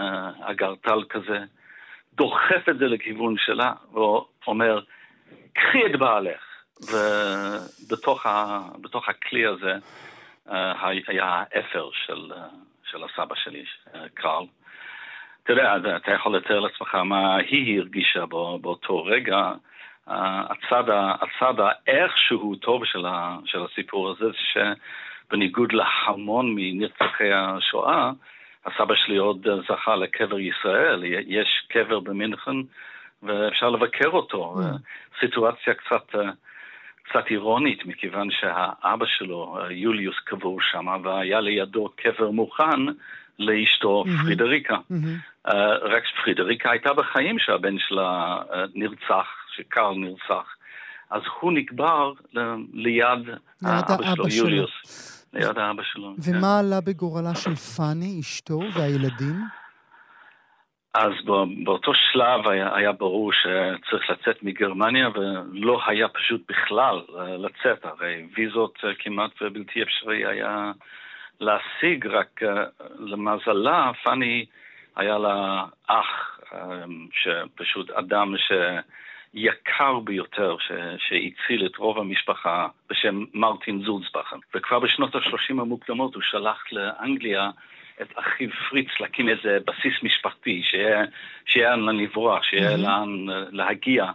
[0.41, 1.39] אגרטל כזה,
[2.17, 4.79] דוחף את זה לכיוון שלה, ואומר,
[5.53, 6.47] קחי את בעלך.
[6.81, 8.59] ובתוך ה,
[9.07, 9.75] הכלי הזה
[10.47, 10.51] uh,
[11.07, 12.35] היה האפר של, uh,
[12.91, 13.63] של הסבא שלי,
[14.13, 14.45] קרל.
[15.43, 19.51] אתה יודע, אתה יכול לתאר לעצמך מה היא הרגישה בו, באותו רגע.
[20.07, 20.11] Uh,
[20.49, 28.11] הצד, הצד האיכשהו טוב של, ה, של הסיפור הזה, שבניגוד להמון מנרצחי השואה,
[28.67, 32.55] הסבא שלי עוד זכה לקבר ישראל, יש קבר במינכן
[33.23, 34.55] ואפשר לבקר אותו.
[34.59, 35.19] Mm.
[35.19, 36.15] סיטואציה קצת,
[37.03, 42.79] קצת אירונית, מכיוון שהאבא שלו, יוליוס, קבור שם, והיה לידו קבר מוכן
[43.39, 44.23] לאשתו mm-hmm.
[44.23, 44.75] פרידריקה.
[44.75, 45.47] Mm-hmm.
[45.47, 50.55] Uh, רק שפרידריקה הייתה בחיים שהבן שלה uh, נרצח, שקרל נרצח.
[51.09, 52.13] אז הוא נקבר
[52.73, 53.29] ליד
[53.65, 55.16] האבא שלו, יוליוס.
[55.33, 56.07] ליד האבא שלו.
[56.07, 56.65] ומה כן.
[56.65, 59.35] עלה בגורלה של פאני, אשתו והילדים?
[60.93, 61.11] אז
[61.63, 68.25] באותו שלב היה, היה ברור שצריך לצאת מגרמניה ולא היה פשוט בכלל אה, לצאת, הרי
[68.35, 70.71] ויזות אה, כמעט בלתי אפשרי היה
[71.39, 72.63] להשיג, רק אה,
[72.99, 74.45] למזלה פאני
[74.95, 76.39] היה לה אח,
[77.11, 78.51] שפשוט אדם ש...
[79.33, 84.37] יקר ביותר ש, שהציל את רוב המשפחה בשם מרטין זולצבכן.
[84.55, 87.49] וכבר בשנות ה-30 המוקדמות הוא שלח לאנגליה
[88.01, 90.63] את אחיו פריץ להקים איזה בסיס משפחתי,
[91.45, 92.77] שיהיה לאן לברוח, שיהיה.
[92.77, 94.05] לאן אה, להגיע.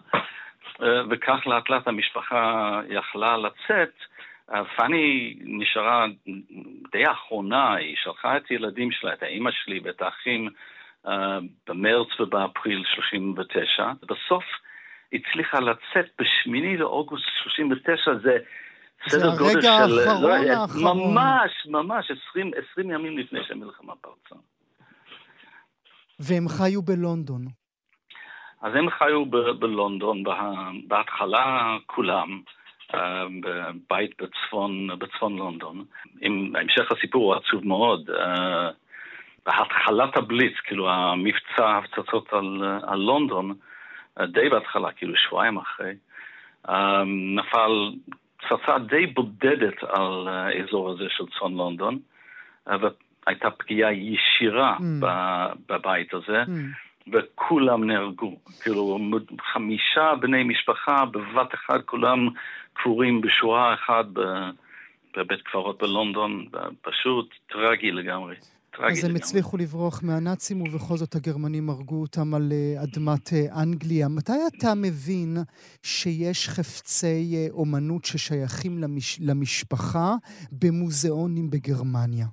[0.83, 3.93] אה, וכך לאט לאט המשפחה יכלה לצאת.
[4.77, 6.07] פאני נשארה
[6.93, 10.49] די אחרונה, היא שלחה את הילדים שלה, את האימא שלי ואת האחים,
[11.67, 13.91] במרץ ובאפריל 39.
[14.03, 14.45] בסוף
[15.13, 18.39] הצליחה לצאת בשמיני לאוגוסט 39, זה
[19.09, 19.61] סדר גודל של...
[19.61, 21.13] זה הרגע האחרון לא, האחרון.
[21.15, 24.35] ממש, ממש, 20, 20 ימים לפני שהמלחמה פרצה.
[26.21, 27.47] והם חיו בלונדון.
[28.63, 30.23] אז הם חיו ב- בלונדון,
[30.89, 32.41] בהתחלה כולם,
[32.95, 35.85] אה, בבית בצפון, בצפון לונדון.
[36.21, 38.11] עם המשך הסיפור הוא עצוב מאוד.
[38.11, 38.71] אה,
[39.47, 43.55] בהתחלת הבליץ, כאילו המבצע הפצצות על, על לונדון,
[44.19, 45.95] די בהתחלה, כאילו שבועיים אחרי,
[46.69, 47.93] אמ, נפל
[48.37, 51.99] פצצה די בודדת על האזור הזה של צפון לונדון,
[52.69, 55.07] אה, והייתה פגיעה ישירה mm.
[55.69, 56.43] בבית הזה.
[56.43, 56.51] Mm.
[57.13, 58.37] וכולם נהרגו.
[58.63, 58.99] כאילו,
[59.53, 62.29] חמישה בני משפחה בבת אחת, כולם
[62.73, 64.05] קבורים בשורה אחת
[65.17, 66.47] בבית קברות בלונדון,
[66.83, 68.35] פשוט טרגי לגמרי.
[68.79, 74.09] אז הם הצליחו לברוח מהנאצים, ובכל זאת הגרמנים הרגו אותם על אה, אדמת אה, אנגליה.
[74.09, 75.37] מתי אתה מבין
[75.83, 79.19] שיש חפצי אה, אומנות ששייכים למש...
[79.21, 80.09] למשפחה
[80.53, 82.27] במוזיאונים בגרמניה?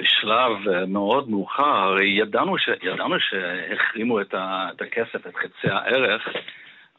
[0.00, 2.68] בשלב מאוד מאוחר, ידענו, ש...
[2.82, 4.68] ידענו שהחרימו את, ה...
[4.76, 6.22] את הכסף, את חצי הערך,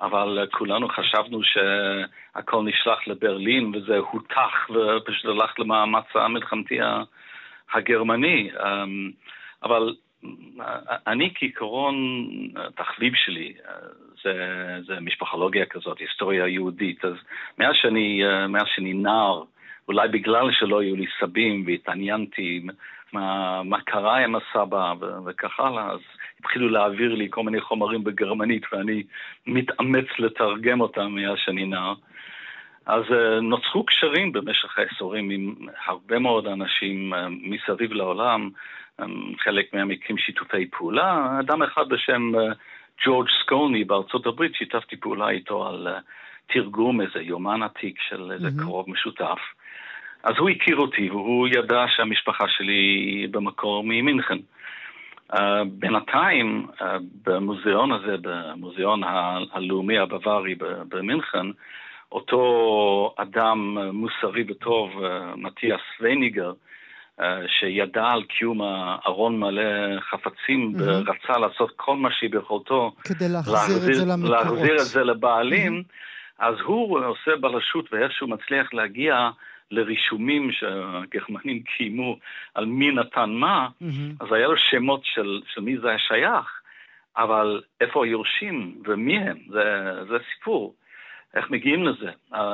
[0.02, 6.80] אבל כולנו חשבנו שהכל נשלח לברלין וזה הותח ופשוט הלך למאמץ המלחמתי
[7.74, 8.50] הגרמני.
[8.64, 9.12] אמ,
[9.64, 9.96] אבל
[11.08, 11.96] אני כעיקרון,
[12.56, 13.54] התחביב שלי
[14.24, 14.34] זה,
[14.88, 17.06] זה משפחולוגיה כזאת, היסטוריה יהודית.
[17.06, 17.14] אז
[17.58, 19.44] מאז שאני, מאז שאני נער,
[19.88, 22.62] אולי בגלל שלא היו לי סבים והתעניינתי
[23.14, 24.94] מה, מה קרה עם הסבא
[25.26, 26.00] וכך הלאה, אז
[26.40, 29.04] התחילו להעביר לי כל מיני חומרים בגרמנית ואני
[29.48, 31.94] מתאמץ לתרגם אותם מאז שאני נער.
[32.86, 38.50] אז uh, נוצרו קשרים במשך העשורים עם הרבה מאוד אנשים uh, מסביב לעולם,
[39.02, 39.04] um,
[39.44, 41.40] חלק מהם הקים שיתופי פעולה.
[41.40, 42.32] אדם אחד בשם
[43.06, 45.88] ג'ורג' סקוני בארצות הברית, שיתפתי פעולה איתו על
[46.48, 48.64] תרגום איזה יומן עתיק של איזה mm-hmm.
[48.64, 49.40] קרוב משותף.
[50.24, 54.38] אז הוא הכיר אותי והוא ידע שהמשפחה שלי במקור ממינכן.
[55.34, 55.40] Uh,
[55.72, 56.84] בינתיים, uh,
[57.26, 59.02] במוזיאון הזה, במוזיאון
[59.52, 60.56] הלאומי הבווארי
[60.90, 61.46] במינכן,
[62.12, 66.52] אותו אדם מוסרי וטוב, uh, מתיאס וייניגר,
[67.48, 70.82] שידע על קיום הארון מלא חפצים mm-hmm.
[70.82, 74.32] ורצה לעשות כל מה שביכולתו כדי להחזיר, להחזיר את זה למקורות.
[74.32, 76.46] להחזיר את זה לבעלים, mm-hmm.
[76.46, 79.30] אז הוא עושה בלשות ואיכשהו מצליח להגיע
[79.72, 82.18] לרישומים שהגרמנים קיימו
[82.54, 84.24] על מי נתן מה, mm-hmm.
[84.26, 86.62] אז היה לו שמות של, של מי זה היה שייך,
[87.18, 90.76] אבל איפה היורשים ומי הם, זה, זה סיפור.
[91.34, 92.12] איך מגיעים לזה?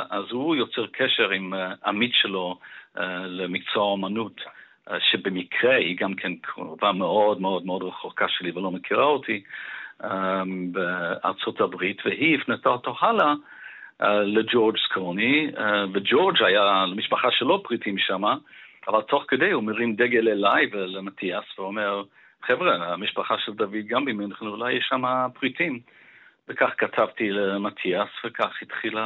[0.10, 2.60] אז הוא יוצר קשר עם אה, עמית שלו
[2.97, 4.41] אה, למקצוע האומנות,
[4.91, 9.43] אה, שבמקרה היא גם כן קרובה מאוד מאוד מאוד רחוקה שלי ולא מכירה אותי,
[10.71, 13.34] בארצות הברית, והיא הפנתה אותו הלאה
[14.01, 15.62] לג'ורג' סקוני, uh,
[15.93, 18.36] וג'ורג' היה למשפחה שלו פריטים שמה,
[18.88, 22.03] אבל תוך כדי הוא מרים דגל אליי ולמתיאס ואומר,
[22.41, 25.03] חבר'ה, המשפחה של דוד גם במינכן, אולי יש שם
[25.39, 25.79] פריטים.
[26.47, 28.97] וכך כתבתי למתיאס, וכך התחיל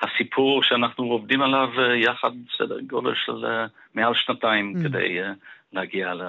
[0.00, 4.82] הסיפור שאנחנו עובדים עליו אה, יחד, סדר גודל של אה, מעל שנתיים, mm.
[4.84, 5.32] כדי אה,
[5.72, 6.22] להגיע ל...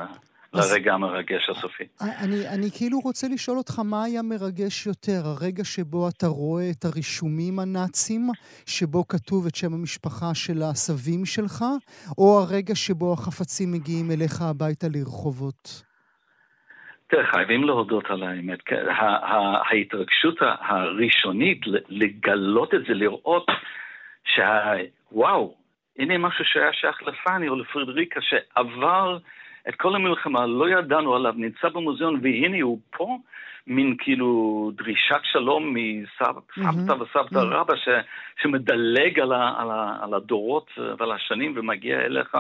[0.54, 1.84] לרגע המרגש הסופי.
[2.02, 5.22] אני, אני כאילו רוצה לשאול אותך, מה היה מרגש יותר?
[5.26, 8.22] הרגע שבו אתה רואה את הרישומים הנאצים,
[8.66, 11.64] שבו כתוב את שם המשפחה של הסבים שלך,
[12.18, 15.84] או הרגע שבו החפצים מגיעים אליך הביתה לרחובות?
[17.08, 18.60] תראה, חייבים להודות על האמת.
[18.66, 18.86] כן,
[19.70, 23.46] ההתרגשות הראשונית, לגלות את זה, לראות
[24.24, 25.56] שוואו,
[26.00, 29.18] הנה משהו שהיה שייך לפאני או לפרידריקה, שעבר
[29.70, 33.18] את כל המלחמה, לא ידענו עליו, נמצא במוזיאון, והנה הוא פה,
[33.68, 37.90] מין כאילו דרישת שלום מסבתא וסבתא רבא, ש,
[38.42, 42.38] שמדלג על, ה, על, ה, על הדורות ועל השנים ומגיע אליך.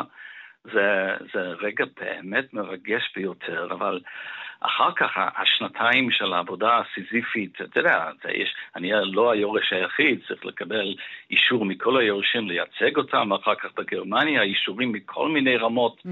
[0.64, 4.00] זה, זה רגע באמת מרגש ביותר, אבל
[4.62, 10.96] אחר כך, השנתיים של העבודה הסיזיפית, אתה יודע, יש, אני לא היורש היחיד, צריך לקבל
[11.32, 16.10] אישור מכל היורשים לייצג אותם, אחר כך בגרמניה, אישורים מכל מיני רמות mm.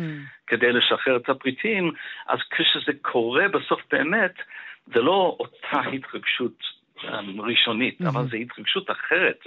[0.48, 1.92] כדי לשחרר את הפריטים,
[2.28, 4.34] אז כשזה קורה בסוף באמת,
[4.94, 6.64] זה לא אותה התרגשות
[6.98, 7.06] um,
[7.38, 8.10] ראשונית, mm-hmm.
[8.10, 9.46] אבל זו התרגשות אחרת.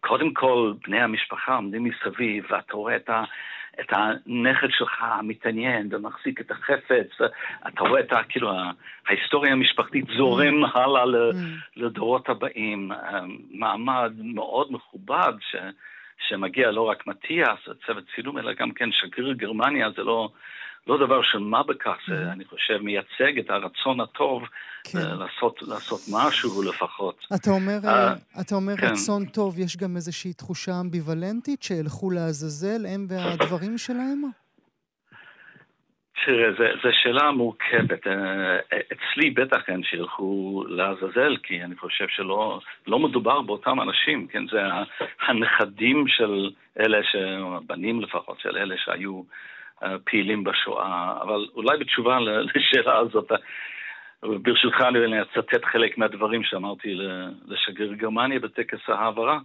[0.00, 3.24] קודם כל, בני המשפחה עומדים מסביב, ואתה רואה את ה...
[3.80, 7.30] את הנכד שלך מתעניין ומחזיק את החפץ,
[7.68, 8.52] אתה רואה את ה, כאילו,
[9.06, 10.78] ההיסטוריה המשפחתית זורם mm.
[10.78, 11.36] הלאה mm.
[11.76, 12.90] לדורות הבאים.
[13.50, 15.56] מעמד מאוד מכובד ש,
[16.28, 20.28] שמגיע לא רק מתיאס, צוות צילום, אלא גם כן שגריר גרמניה, זה לא...
[20.86, 22.32] לא דבר של מה בכך, זה, mm-hmm.
[22.32, 24.42] אני חושב, מייצג את הרצון הטוב
[24.84, 24.98] כן.
[24.98, 27.26] uh, לעשות, לעשות משהו לפחות.
[27.34, 28.86] אתה אומר, uh, אתה אומר כן.
[28.86, 34.22] רצון טוב, יש גם איזושהי תחושה אמביוולנטית שילכו לעזאזל, הם והדברים שלהם?
[36.24, 38.06] תראה, זו שאלה מורכבת.
[38.92, 44.46] אצלי בטח אין שילכו לעזאזל, כי אני חושב שלא לא מדובר באותם אנשים, כן?
[44.52, 44.60] זה
[45.28, 46.98] הנכדים של אלה,
[47.56, 49.22] הבנים לפחות, של אלה שהיו
[50.04, 52.18] פעילים בשואה, אבל אולי בתשובה
[52.54, 53.32] לשאלה הזאת,
[54.22, 56.98] ברשותך אני אצטט חלק מהדברים שאמרתי
[57.46, 59.38] לשגריר גרמניה בטקס ההעברה.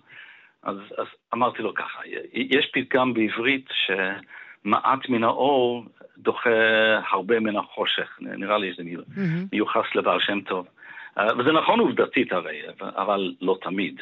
[0.63, 1.99] אז, אז אמרתי לו ככה,
[2.33, 5.85] יש פתגם בעברית שמעט מן האור
[6.17, 6.49] דוחה
[7.09, 9.03] הרבה מן החושך, נראה לי שזה.
[9.53, 10.67] מיוחס לבעל שם טוב.
[11.17, 14.01] וזה נכון עובדתית הרי, אבל לא תמיד.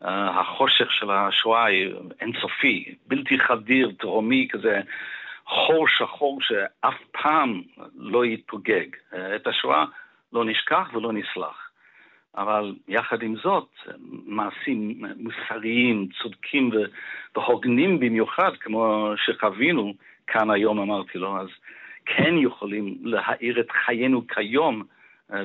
[0.00, 1.66] החושך של השואה
[2.20, 4.80] אינסופי, בלתי חדיר, תהומי כזה,
[5.46, 7.62] חור שחור שאף פעם
[7.96, 8.86] לא יתפוגג.
[9.36, 9.84] את השואה
[10.32, 11.70] לא נשכח ולא נסלח.
[12.36, 13.68] אבל יחד עם זאת,
[14.26, 16.70] מעשים מוסריים, צודקים
[17.34, 19.94] והוגנים במיוחד, כמו שחווינו
[20.26, 21.48] כאן היום, אמרתי לו, אז
[22.06, 24.95] כן יכולים להאיר את חיינו כיום אה,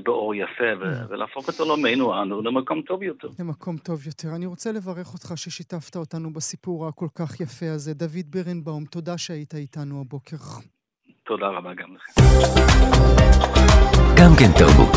[0.04, 1.06] באור יפה, ו- mm.
[1.10, 3.28] ולהפוך את עולמנו אנו למקום טוב יותר.
[3.40, 4.36] למקום טוב יותר.
[4.36, 7.94] אני רוצה לברך אותך ששיתפת אותנו בסיפור הכל כך יפה הזה.
[7.94, 10.38] דוד בירנבאום, תודה שהיית איתנו הבוקר.
[11.24, 12.22] תודה רבה גם לכם.
[14.18, 14.96] גם כן תרבות.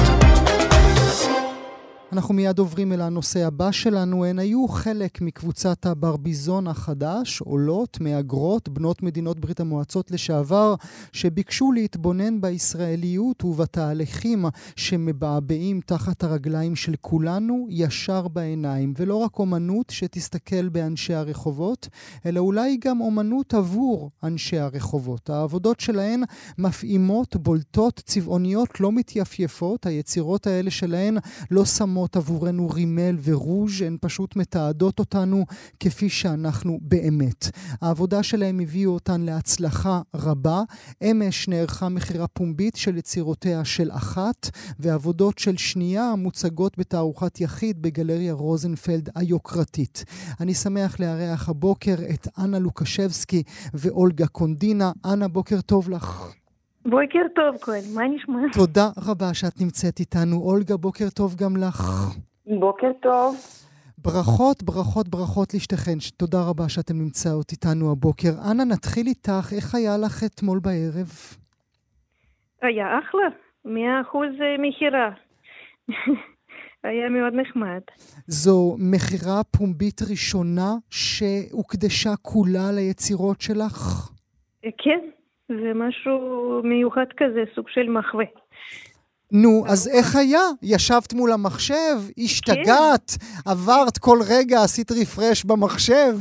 [2.12, 4.24] אנחנו מיד עוברים אל הנושא הבא שלנו.
[4.24, 10.74] הן היו חלק מקבוצת הברביזון החדש, עולות, מהגרות, בנות מדינות ברית המועצות לשעבר,
[11.12, 14.44] שביקשו להתבונן בישראליות ובתהליכים
[14.76, 18.94] שמבעבעים תחת הרגליים של כולנו ישר בעיניים.
[18.96, 21.88] ולא רק אומנות שתסתכל באנשי הרחובות,
[22.26, 25.30] אלא אולי גם אומנות עבור אנשי הרחובות.
[25.30, 26.22] העבודות שלהן
[26.58, 29.86] מפעימות, בולטות, צבעוניות, לא מתייפייפות.
[29.86, 31.18] היצירות האלה שלהן
[31.50, 35.44] לא שמות שמות עבורנו רימל ורוז', הן פשוט מתעדות אותנו
[35.80, 37.50] כפי שאנחנו באמת.
[37.80, 40.62] העבודה שלהם הביאו אותן להצלחה רבה.
[41.02, 48.32] אמש נערכה מכירה פומבית של יצירותיה של אחת, ועבודות של שנייה המוצגות בתערוכת יחיד בגלריה
[48.32, 50.04] רוזנפלד היוקרתית.
[50.40, 53.42] אני שמח לארח הבוקר את אנה לוקשבסקי
[53.74, 54.92] ואולגה קונדינה.
[55.04, 56.34] אנה, בוקר טוב לך.
[56.86, 58.38] בוקר טוב, כהן, מה נשמע?
[58.52, 60.36] תודה רבה שאת נמצאת איתנו.
[60.36, 61.80] אולגה, בוקר טוב גם לך.
[62.60, 63.36] בוקר טוב.
[63.98, 65.98] ברכות, ברכות, ברכות לשתיכן.
[66.16, 68.30] תודה רבה שאתן נמצאות איתנו הבוקר.
[68.50, 69.52] אנה, נתחיל איתך.
[69.56, 71.10] איך היה לך אתמול בערב?
[72.62, 73.28] היה אחלה.
[73.64, 75.10] מאה אחוז אה, מכירה.
[76.84, 77.80] היה מאוד נחמד.
[78.26, 84.10] זו מכירה פומבית ראשונה שהוקדשה כולה ליצירות שלך?
[84.62, 85.00] כן,
[85.48, 86.20] זה משהו
[86.64, 88.24] מיוחד כזה, סוג של מחווה.
[89.32, 90.40] נו, אז איך היה?
[90.62, 91.96] ישבת מול המחשב?
[92.18, 93.10] השתגעת?
[93.10, 93.50] כן.
[93.50, 96.14] עברת כל רגע, עשית רפרש במחשב?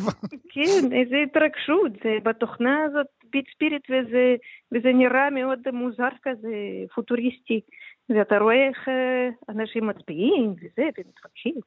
[0.53, 1.91] כן, איזה התרגשות.
[2.23, 4.35] בתוכנה הזאת פית ספיריט וזה,
[4.71, 6.55] וזה נראה מאוד מוזר כזה,
[6.95, 7.61] פוטוריסטי.
[8.09, 11.59] ואתה רואה איך אה, אנשים מצביעים וזה, ומתווכחים.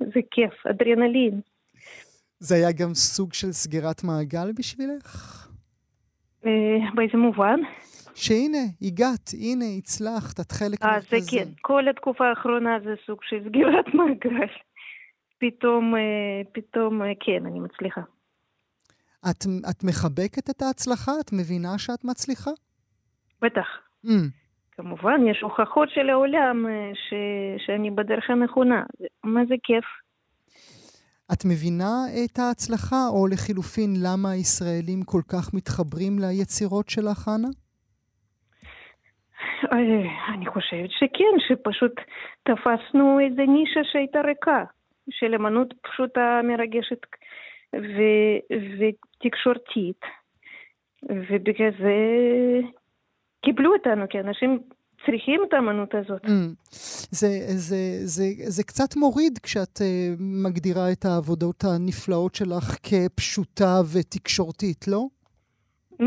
[0.00, 1.40] זה כיף, אדרנלין.
[2.40, 5.48] זה היה גם סוג של סגירת מעגל בשבילך?
[6.46, 7.60] אה, באיזה מובן?
[8.14, 10.90] שהנה, הגעת, הנה, הצלחת, את חלק מזה.
[10.90, 14.46] אה, זה כן, כל התקופה האחרונה זה סוג של סגירת מעגל.
[15.38, 18.00] פתאום, אה, פתאום, כן, אני מצליחה.
[19.30, 21.12] את, את מחבקת את ההצלחה?
[21.20, 22.50] את מבינה שאת מצליחה?
[23.42, 23.66] בטח.
[24.06, 24.10] Mm.
[24.72, 27.14] כמובן, יש הוכחות של העולם ש,
[27.66, 28.82] שאני בדרך הנכונה.
[29.24, 29.84] מה זה כיף?
[31.32, 37.48] את מבינה את ההצלחה, או לחילופין, למה הישראלים כל כך מתחברים ליצירות שלך, חנה?
[39.72, 41.92] אה, אני חושבת שכן, שפשוט
[42.42, 44.64] תפסנו איזה נישה שהייתה ריקה,
[45.10, 47.02] של אמנות פשוטה מרגשת
[47.74, 48.40] ו-
[48.78, 50.00] ותקשורתית,
[51.02, 51.96] ובגלל זה
[53.44, 54.58] קיבלו אותנו, כי אנשים
[55.06, 56.24] צריכים את האמנות הזאת.
[56.24, 56.28] Mm.
[57.10, 59.82] זה, זה, זה, זה קצת מוריד כשאת uh,
[60.46, 65.02] מגדירה את העבודות הנפלאות שלך כפשוטה ותקשורתית, לא?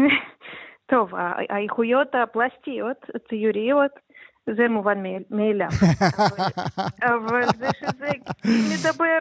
[0.91, 1.11] טוב,
[1.49, 3.91] האיכויות הפלסטיות, הציוריות,
[4.55, 5.67] זה מובן מאליו.
[7.13, 8.11] אבל זה שזה
[8.71, 9.17] מדבר,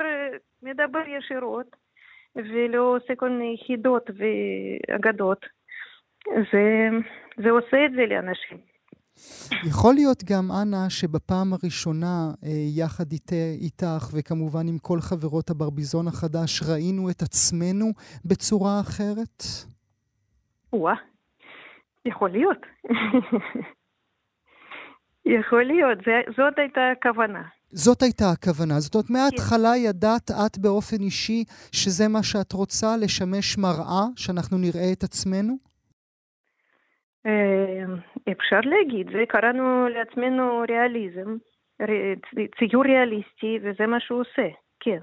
[0.63, 1.77] מדבר ישירות,
[2.37, 5.47] ולא עושה כל מיני חידות ואגדות,
[6.27, 6.89] זה,
[7.37, 8.70] זה עושה את זה לאנשים.
[9.65, 16.09] יכול להיות גם, אנה, שבפעם הראשונה, אה, יחד אית, איתך, וכמובן עם כל חברות הברביזון
[16.09, 17.87] החדש, ראינו את עצמנו
[18.25, 19.43] בצורה אחרת?
[20.73, 20.95] וואה,
[22.05, 22.59] יכול להיות.
[25.39, 27.43] יכול להיות, זה, זאת הייתה הכוונה.
[27.73, 28.81] זאת הייתה הכוונה.
[28.81, 29.81] זאת אומרת, מההתחלה כן.
[29.85, 35.70] ידעת את באופן אישי שזה מה שאת רוצה, לשמש מראה, שאנחנו נראה את עצמנו?
[38.33, 41.37] אפשר להגיד, וקראנו לעצמנו ריאליזם,
[42.59, 44.49] ציור ריאליסטי, וזה מה שהוא עושה,
[44.81, 45.03] כן.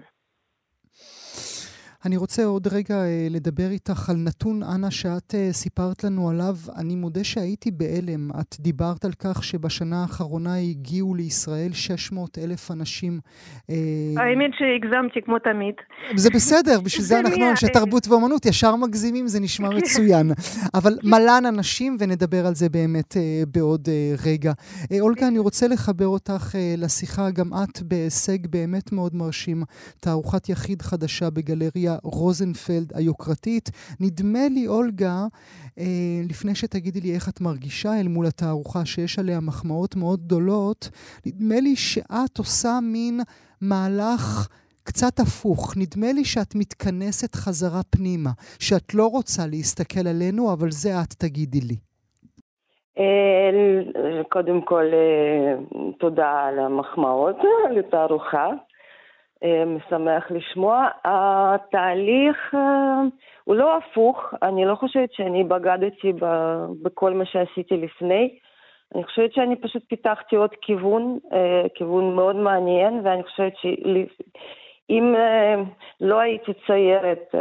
[2.08, 6.56] אני רוצה עוד רגע אה, לדבר איתך על נתון, אנה, שאת אה, סיפרת לנו עליו.
[6.78, 8.30] אני מודה שהייתי בהלם.
[8.40, 13.20] את דיברת על כך שבשנה האחרונה הגיעו לישראל 600 אלף אנשים.
[13.70, 13.76] אה,
[14.18, 15.76] האמת שהגזמתי כמו תמיד.
[16.16, 20.32] זה בסדר, בשביל זה אנחנו אנשי תרבות ואומנות, ישר מגזימים, זה נשמע מצוין.
[20.74, 23.90] אבל מלן אנשים, ונדבר על זה באמת בעוד
[24.26, 24.52] רגע.
[25.00, 29.64] אולגה, אני רוצה לחבר אותך לשיחה, גם את בהישג באמת מאוד מרשים,
[30.00, 33.70] תערוכת יחיד חדשה בגלריה רוזנפלד היוקרתית.
[34.00, 35.26] נדמה לי, אולגה,
[35.80, 35.84] אה,
[36.30, 40.90] לפני שתגידי לי איך את מרגישה אל מול התערוכה שיש עליה מחמאות מאוד גדולות,
[41.26, 43.20] נדמה לי שאת עושה מין
[43.62, 44.48] מהלך...
[44.90, 45.74] קצת הפוך.
[45.78, 48.30] נדמה לי שאת מתכנסת חזרה פנימה,
[48.60, 51.78] שאת לא רוצה להסתכל עלינו, אבל זה את תגידי לי.
[53.00, 55.56] אה, קודם כל, אה,
[56.00, 57.36] תודה על המחמאות,
[57.76, 58.46] לתערוכה.
[58.46, 58.54] אה,
[59.66, 60.88] משמח לשמוע.
[61.06, 63.02] התהליך אה,
[63.44, 66.14] הוא לא הפוך, אני לא חושבת שאני בגדתי
[66.82, 68.38] בכל מה שעשיתי לפני.
[68.96, 75.16] אני חושבת שאני פשוט פיתחתי עוד כיוון, אה, כיוון מאוד מעניין, ואני חושבת שאם
[76.02, 77.36] לא הייתי ציירת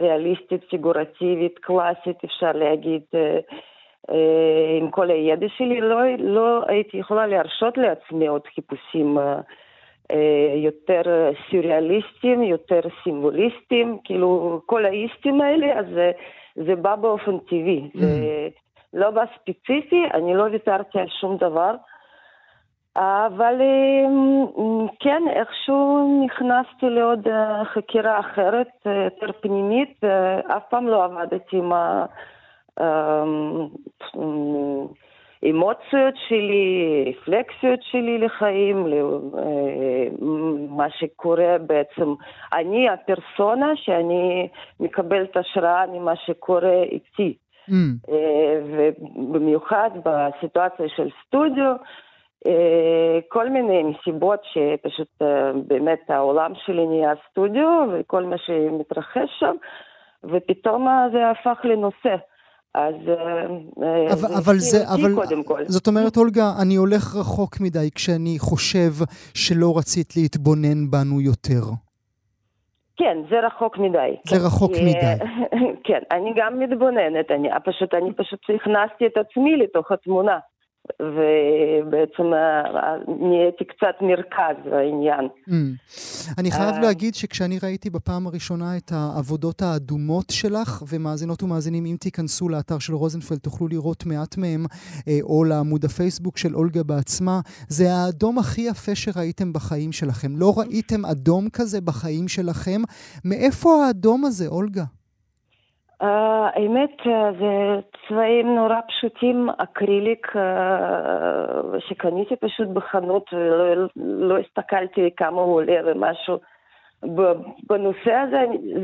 [0.00, 3.02] ריאליסטית, פיגורטיבית, קלאסית, אפשר להגיד,
[4.80, 9.40] עם כל הידע שלי, לא, לא הייתי יכולה להרשות לעצמי עוד חיפושים אה,
[10.56, 11.02] יותר
[11.50, 16.10] סוריאליסטים, יותר סימבוליסטים, כאילו כל האיסטים האלה, אז זה,
[16.54, 17.90] זה בא באופן טבעי.
[17.94, 17.98] Mm.
[17.98, 18.48] זה
[18.92, 21.74] לא בא ספציפי, אני לא ויתרתי על שום דבר.
[22.96, 24.06] אבל אה,
[25.00, 30.04] כן, איכשהו נכנסתי לעוד אה, חקירה אחרת, יותר פנימית,
[30.56, 32.06] אף פעם לא עבדתי עם ה...
[35.42, 40.06] האמוציות שלי, רפלקסיות שלי לחיים, אה,
[40.68, 42.14] מה שקורה בעצם.
[42.52, 44.48] אני הפרסונה שאני
[44.80, 47.36] מקבלת השראה ממה שקורה איתי.
[47.70, 47.72] Mm.
[48.08, 51.74] אה, ובמיוחד בסיטואציה של סטודיו,
[52.46, 55.08] אה, כל מיני מסיבות שפשוט
[55.66, 59.56] באמת העולם שלי נהיה סטודיו וכל מה שמתרחש שם,
[60.24, 62.16] ופתאום זה הפך לנושא.
[62.74, 65.62] אז אה, אבל, אבל זה, אבל, קודם כל.
[65.66, 68.90] זאת אומרת, אולגה, אני הולך רחוק מדי כשאני חושב
[69.34, 71.62] שלא רצית להתבונן בנו יותר.
[72.96, 74.16] כן, זה רחוק מדי.
[74.28, 74.46] זה כן.
[74.46, 75.16] רחוק מדי.
[75.86, 80.38] כן, אני גם מתבוננת, אני פשוט, אני פשוט הכנסתי את עצמי לתוך התמונה.
[81.00, 82.22] ובעצם
[83.08, 85.28] נהייתי קצת מרכז לעניין.
[85.48, 85.52] Mm.
[86.38, 92.48] אני חייב להגיד שכשאני ראיתי בפעם הראשונה את העבודות האדומות שלך, ומאזינות ומאזינים, אם תיכנסו
[92.48, 94.64] לאתר של רוזנפלד, תוכלו לראות מעט מהם,
[95.22, 100.36] או לעמוד הפייסבוק של אולגה בעצמה, זה האדום הכי יפה שראיתם בחיים שלכם.
[100.36, 102.82] לא ראיתם אדום כזה בחיים שלכם.
[103.24, 104.84] מאיפה האדום הזה, אולגה?
[106.02, 115.10] Uh, האמת, uh, זה צבעים נורא פשוטים, אקריליק uh, שקניתי פשוט בחנות ולא לא הסתכלתי
[115.16, 116.38] כמה הוא עולה ומשהו.
[117.68, 118.40] בנושא הזה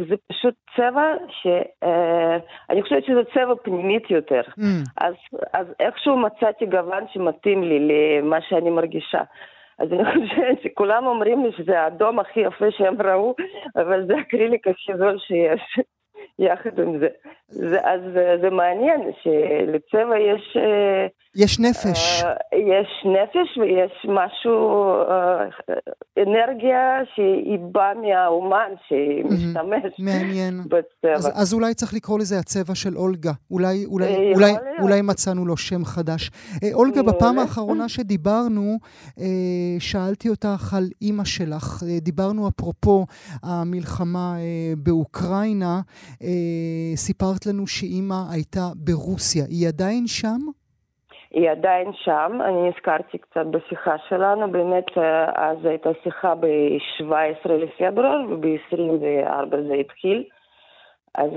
[0.08, 4.40] זה פשוט צבע שאני חושבת שזה צבע פנימית יותר.
[4.40, 4.62] Mm.
[5.00, 5.14] אז,
[5.52, 9.22] אז איכשהו מצאתי גוון שמתאים לי למה שאני מרגישה.
[9.78, 13.34] אז אני חושבת שכולם אומרים לי שזה האדום הכי יפה שהם ראו,
[13.76, 15.78] אבל זה הקריליק הכי זול שיש.
[16.38, 17.08] יחד עם זה.
[17.48, 18.00] זה אז
[18.42, 20.56] זה מעניין שלצבע יש...
[20.56, 21.06] אה,
[21.36, 22.22] יש נפש.
[22.24, 25.44] אה, יש נפש ויש משהו, אה,
[26.22, 30.60] אנרגיה שהיא באה מהאומן שמשתמש מעניין.
[30.64, 31.14] בצבע.
[31.14, 33.32] אז, אז אולי צריך לקרוא לזה הצבע של אולגה.
[33.50, 34.52] אולי, אולי, אולי,
[34.82, 36.30] אולי מצאנו לו שם חדש.
[36.72, 38.78] אולגה, בפעם האחרונה שדיברנו,
[39.78, 41.82] שאלתי אותך על אימא שלך.
[42.00, 43.06] דיברנו אפרופו
[43.42, 44.34] המלחמה
[44.76, 45.80] באוקראינה.
[46.96, 49.44] סיפרת לנו שאימא הייתה ברוסיה.
[49.48, 50.38] היא עדיין שם?
[51.30, 54.86] היא עדיין שם, אני נזכרתי קצת בשיחה שלנו, באמת
[55.34, 60.24] אז הייתה שיחה ב-17 לפברואר וב-24 זה התחיל.
[61.14, 61.30] אז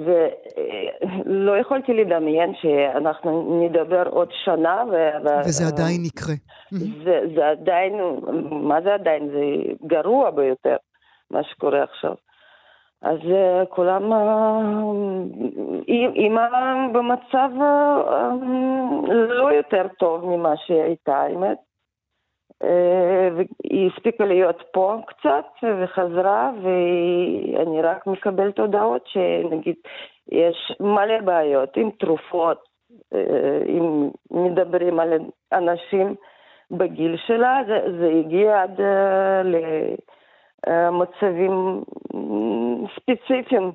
[1.26, 4.84] לא יכולתי לדמיין שאנחנו נדבר עוד שנה.
[4.92, 4.96] ו...
[5.46, 6.36] וזה עדיין יקרה.
[7.04, 7.94] זה, זה עדיין,
[8.52, 9.30] מה זה עדיין?
[9.30, 9.42] זה
[9.88, 10.76] גרוע ביותר,
[11.32, 12.14] מה שקורה עכשיו.
[13.02, 14.14] אז uh, כולם,
[15.88, 21.58] אימא uh, במצב uh, לא יותר טוב ממה שהיא הייתה, האמת.
[23.36, 29.76] והיא הספיקה להיות פה קצת וחזרה, ואני רק מקבלת הודעות שנגיד
[30.32, 32.64] יש מלא בעיות עם תרופות,
[33.68, 35.14] אם מדברים על
[35.54, 36.16] אנשים
[36.72, 38.82] בגיל שלה, זה, זה הגיע עד
[39.44, 39.56] ל...
[40.92, 41.84] מצבים
[42.96, 43.72] ספציפיים,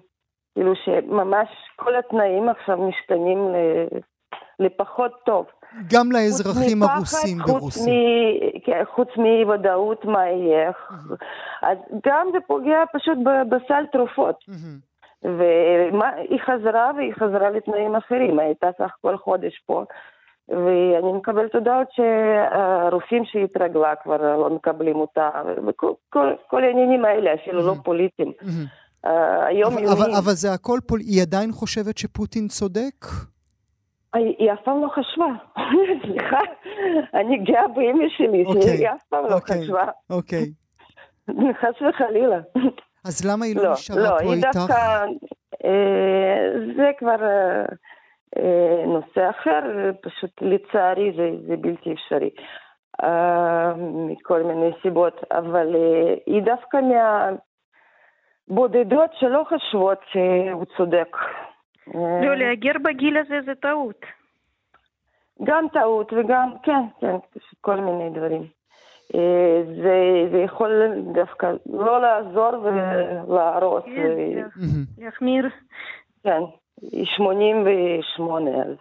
[0.54, 3.38] כאילו שממש כל התנאים עכשיו משתנים
[4.58, 5.46] לפחות טוב.
[5.92, 7.92] גם לאזרחים הרוסים ברוסיה.
[8.64, 10.70] כן, חוץ מאי-ודאות מה יהיה.
[11.62, 14.44] אז גם זה פוגע פשוט בסל תרופות.
[15.22, 19.84] והיא חזרה והיא חזרה לתנאים אחרים, הייתה סך הכל חודש פה.
[20.48, 25.30] ואני מקבלת הודעות שהרופאים שהתרגלה כבר לא מקבלים אותה,
[25.66, 28.32] וכל העניינים האלה, אפילו לא פוליטיים.
[29.46, 30.14] היומיומיים.
[30.18, 33.06] אבל זה הכל, היא עדיין חושבת שפוטין צודק?
[34.14, 35.26] היא אף פעם לא חשבה.
[36.06, 36.40] סליחה,
[37.14, 39.84] אני גאה באמא שלי, שהיא אף פעם לא חשבה.
[40.10, 40.52] אוקיי.
[41.60, 42.40] חס וחלילה.
[43.04, 44.26] אז למה היא לא נשארה פה איתך?
[44.26, 45.06] לא, היא דווקא...
[46.76, 47.16] זה כבר...
[48.36, 52.30] אה, נושא אחר, פשוט לצערי זה, זה בלתי אפשרי.
[53.02, 53.06] Uh,
[53.78, 56.78] מכל מיני סיבות, אבל uh, היא דווקא
[58.48, 61.16] מהבודדות שלא חושבות שהוא צודק.
[61.94, 64.00] לא, להגר בגיל הזה זה טעות.
[65.44, 67.16] גם טעות וגם, כן, כן,
[67.60, 68.46] כל מיני דברים.
[69.82, 73.84] זה, זה יכול דווקא לא לעזור ולהרוס.
[73.84, 74.42] כן.
[74.98, 75.48] להחמיר.
[76.22, 76.40] כן.
[76.82, 78.76] היא 88, אז...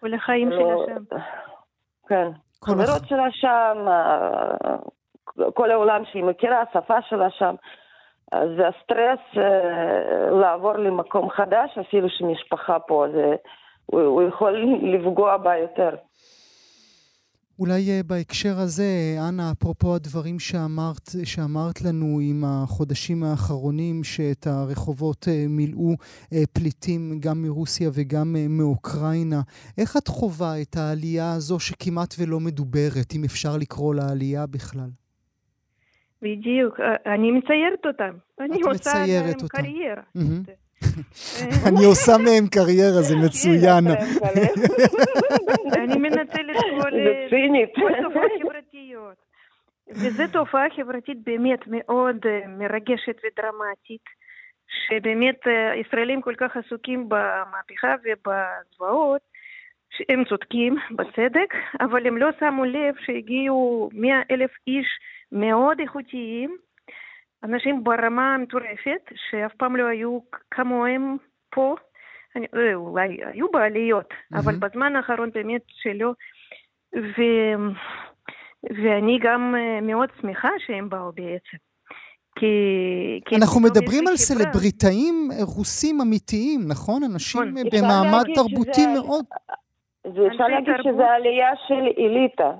[0.00, 1.16] כל החיים לא, שלה שם.
[2.08, 2.28] כן.
[2.64, 3.86] חברות שלה שם,
[5.54, 7.54] כל העולם שהיא מכירה, השפה שלה שם.
[8.32, 13.34] אז הסטרס אה, לעבור למקום חדש, אפילו שמשפחה פה, זה,
[13.86, 15.96] הוא, הוא יכול לפגוע בה יותר.
[17.58, 25.28] אולי אה, בהקשר הזה, אנה, אפרופו הדברים שאמרת, שאמרת לנו עם החודשים האחרונים, שאת הרחובות
[25.28, 25.90] אה, מילאו
[26.32, 29.40] אה, פליטים גם מרוסיה וגם מאוקראינה,
[29.78, 34.90] איך את חווה את העלייה הזו שכמעט ולא מדוברת, אם אפשר לקרוא לה עלייה בכלל?
[36.22, 38.16] בדיוק, אני מציירת אותם.
[38.40, 40.02] אני עושה להם קריירה.
[40.16, 40.63] Mm-hmm.
[41.68, 43.84] אני עושה מהם קריירה, זה מצוין.
[45.74, 46.56] אני מנצלת
[47.74, 49.24] כל תופעות חברתיות.
[49.90, 54.04] וזו תופעה חברתית באמת מאוד אה, מרגשת ודרמטית,
[54.88, 59.20] שבאמת אה, ישראלים כל כך עסוקים במהפכה ובזוועות,
[59.90, 64.86] שהם צודקים, בצדק, אבל הם לא שמו לב שהגיעו מאה אלף איש
[65.32, 66.56] מאוד איכותיים,
[67.44, 70.18] אנשים ברמה מטורפת, שאף פעם לא היו
[70.50, 71.16] כמוהם
[71.50, 71.74] פה.
[72.36, 74.38] אני, אה, אולי היו בעליות, mm-hmm.
[74.38, 76.12] אבל בזמן האחרון באמת שלא,
[76.96, 77.22] ו...
[78.70, 81.56] ואני גם אה, מאוד שמחה שהם באו בעצם.
[82.38, 82.46] כי...
[83.26, 87.02] כי אנחנו מדברים על סלבריטאים רוסים אמיתיים, נכון?
[87.12, 87.64] אנשים נכון.
[87.72, 88.92] במעמד תרבותי שזה...
[88.94, 89.24] מאוד...
[90.04, 92.50] זה אפשר להגיד שזה עלייה של אליטה.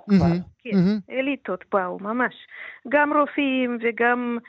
[0.58, 0.76] כן,
[1.10, 2.34] אליטות באו, ממש.
[2.88, 4.44] גם רופאים וגם אה,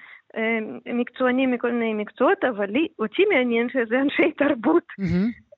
[0.94, 4.84] מקצוענים מכל מיני מקצועות, אבל לי, אותי מעניין שזה אנשי תרבות.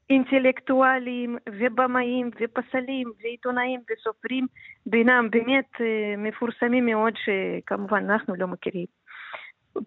[0.10, 4.48] אינטלקטואלים ובמאים ופסלים ועיתונאים וסופרים,
[4.86, 5.72] בינם באמת
[6.18, 8.86] מפורסמים מאוד שכמובן אנחנו לא מכירים.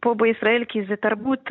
[0.00, 1.50] פה בישראל כי זה תרבות,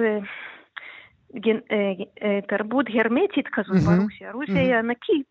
[2.48, 5.30] תרבות הרמטית כזאת ברוסיה, רוסיה היא ענקית.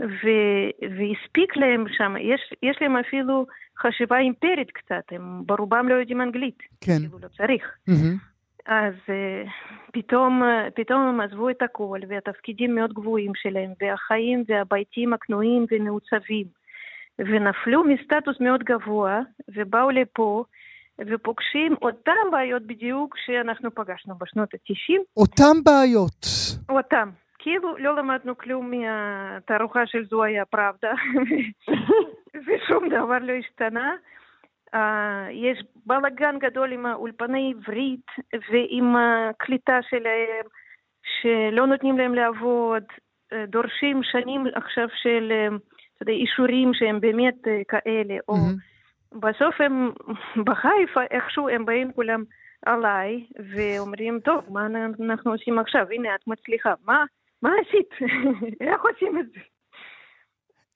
[0.00, 3.46] ו- והספיק להם שם, יש, יש להם אפילו
[3.78, 6.58] חשיבה אימפרית קצת, הם ברובם לא יודעים אנגלית.
[6.80, 6.98] כן.
[6.98, 7.64] כאילו לא צריך.
[7.90, 8.36] Mm-hmm.
[8.66, 9.50] אז uh,
[9.92, 10.42] פתאום,
[10.74, 16.46] פתאום הם עזבו את הכל, והתפקידים מאוד גבוהים שלהם, והחיים והביתים הכנועים ומעוצבים,
[17.18, 20.44] ונפלו מסטטוס מאוד גבוה, ובאו לפה,
[21.06, 25.00] ופוגשים אותם בעיות בדיוק שאנחנו פגשנו בשנות ה-90.
[25.16, 26.26] אותם בעיות.
[26.68, 27.10] אותם.
[27.46, 30.92] כאילו לא למדנו כלום מהתערוכה של זו היה פראבדה,
[32.46, 33.94] ושום דבר לא השתנה.
[34.74, 34.78] Uh,
[35.30, 38.06] יש בלאגן גדול עם האולפני עברית
[38.50, 40.44] ועם הקליטה שלהם,
[41.02, 42.82] שלא נותנים להם לעבוד,
[43.46, 45.32] דורשים שנים עכשיו של
[46.04, 49.18] uh, אישורים שהם באמת כאלה, או mm-hmm.
[49.18, 49.90] בסוף הם
[50.44, 52.24] בחיפה איכשהו הם באים כולם
[52.66, 54.66] עליי ואומרים, טוב, מה
[55.00, 55.86] אנחנו עושים עכשיו?
[55.90, 56.74] הנה, את מצליחה.
[56.84, 57.04] מה?
[57.42, 58.10] מה עשית?
[58.70, 59.40] איך עושים את זה?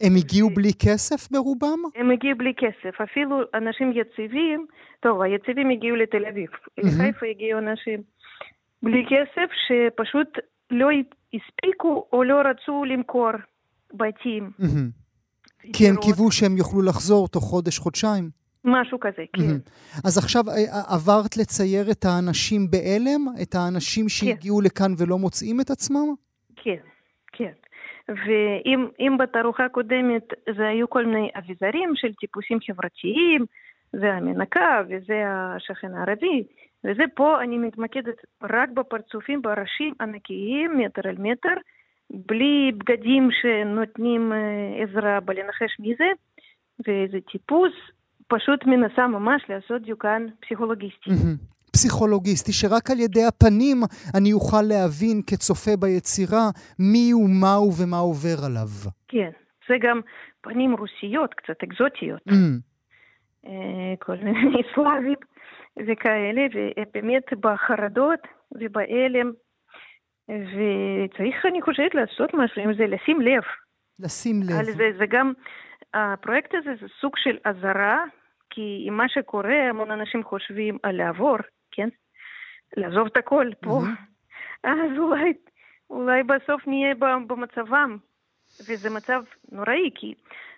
[0.01, 1.79] הם הגיעו בלי כסף ברובם?
[1.95, 3.01] הם הגיעו בלי כסף.
[3.01, 4.67] אפילו אנשים יציבים,
[5.01, 6.51] טוב, היציבים הגיעו לתל אביב.
[6.79, 8.03] לחיפה הגיעו אנשים
[8.83, 10.29] בלי כסף שפשוט
[10.71, 10.89] לא
[11.35, 13.31] הספיקו או לא רצו למכור
[13.95, 14.51] בתים.
[15.73, 18.31] כי הם קיוו שהם יוכלו לחזור תוך חודש-חודשיים?
[18.65, 19.57] משהו כזה, כן.
[20.05, 20.55] אז עכשיו אה,
[20.95, 23.27] עברת לצייר את האנשים בהלם?
[23.43, 24.65] את האנשים שהגיעו כן.
[24.65, 26.15] לכאן ולא מוצאים את עצמם?
[26.63, 26.81] כן,
[27.33, 27.53] כן.
[28.09, 33.45] ואם בתערוכה הקודמת זה היו כל מיני אביזרים של טיפוסים חברתיים,
[33.93, 36.45] זה המנקה וזה השכן הערבי,
[36.85, 41.55] וזה פה אני מתמקדת רק בפרצופים, בראשים ענקיים, מטר על מטר,
[42.11, 46.11] בלי בגדים שנותנים אה, עזרה בלנחש מי זה,
[46.81, 47.73] וזה טיפוס,
[48.29, 51.11] פשוט מנסה ממש לעשות דיוקן פסיכולוגיסטי.
[51.73, 53.77] פסיכולוגיסטי, שרק על ידי הפנים
[54.17, 56.45] אני אוכל להבין כצופה ביצירה
[56.79, 58.71] מי הוא, מהו ומה עובר עליו.
[59.09, 59.31] כן,
[59.69, 60.01] זה גם
[60.41, 62.23] פנים רוסיות, קצת אקזוטיות.
[62.29, 62.35] Mm.
[63.47, 65.21] אה, כל מיני סלאבים
[65.87, 68.21] וכאלה, ובאמת בחרדות
[68.53, 69.33] ובהלם.
[70.29, 73.43] וצריך, אני חושבת, לעשות משהו עם זה, לשים לב.
[73.99, 74.63] לשים לב.
[74.63, 75.33] זה, זה גם,
[75.95, 78.05] הפרויקט הזה זה סוג של אזהרה,
[78.51, 81.37] כי עם מה שקורה, המון אנשים חושבים על לעבור,
[81.73, 81.89] כן?
[82.77, 83.81] לעזוב את הכל פה.
[84.65, 85.33] אז אולי,
[85.91, 86.95] אולי בסוף נהיה
[87.27, 87.97] במצבם.
[88.61, 90.15] וזה מצב נוראי, כי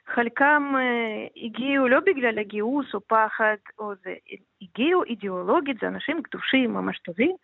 [0.06, 4.14] חלקם אה, הגיעו לא בגלל הגיוס או פחד, או זה,
[4.62, 7.36] הגיעו אידיאולוגית, זה אנשים קדושים, ממש טובים,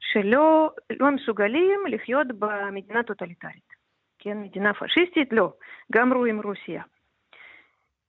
[0.00, 3.74] שלא לא מסוגלים לחיות במדינה טוטליטרית.
[4.18, 5.52] כן, מדינה פשיסטית, לא.
[5.92, 6.82] גם רואים רוסיה.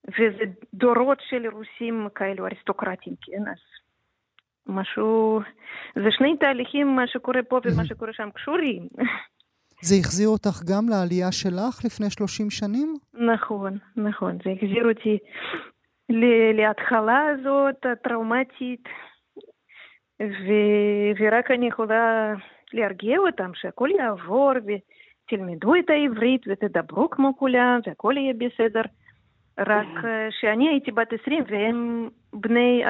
[0.07, 0.43] וזה
[0.73, 3.47] דורות של רוסים כאלו אריסטוקרטים, כן?
[3.47, 3.57] אז
[4.67, 5.41] משהו...
[5.95, 8.87] זה שני תהליכים, מה שקורה פה ומה שקורה שם קשורים.
[9.81, 12.95] זה החזיר אותך גם לעלייה שלך לפני 30 שנים?
[13.13, 14.37] נכון, נכון.
[14.43, 15.17] זה החזיר אותי
[16.53, 18.83] להתחלה הזאת, הטראומטית,
[20.21, 20.51] ו...
[21.19, 22.33] ורק אני יכולה
[22.73, 28.81] להרגיע אותם שהכל יעבור ותלמדו את העברית ותדברו כמו כולם והכל יהיה בסדר.
[29.59, 30.03] רק
[30.41, 32.83] שאני הייתי בת 20 והם בני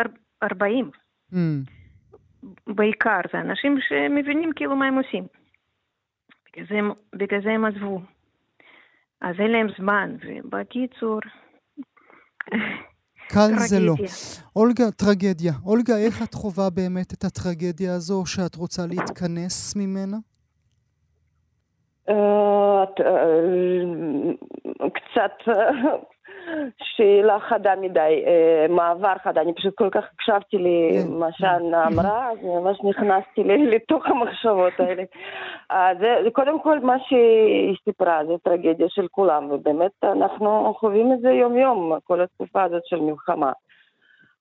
[0.43, 0.89] 40.
[1.33, 1.37] Mm.
[2.67, 5.27] בעיקר, זה אנשים שמבינים כאילו מה הם עושים.
[6.45, 8.01] בגלל זה הם, בגלל זה הם עזבו.
[9.21, 11.19] אז אין להם זמן, ובקיצור...
[13.33, 13.93] קל זה לא.
[14.55, 15.53] אולגה, טרגדיה.
[15.65, 20.17] אולגה, איך את חווה באמת את הטרגדיה הזו שאת רוצה להתכנס ממנה?
[22.09, 23.43] אה, אה,
[24.93, 25.51] קצת
[26.79, 31.31] שאלה חדה מדי, אה, מעבר חדה, אני פשוט כל כך הקשבתי למה כן.
[31.37, 33.43] שאנה אמרה, אז ממש נכנסתי
[33.73, 35.03] לתוך המחשבות האלה.
[35.71, 41.19] אה, זה, קודם כל מה שהיא סיפרה, זה טרגדיה של כולם, ובאמת אנחנו חווים את
[41.19, 43.51] זה יום-יום, כל התקופה הזאת של מלחמה.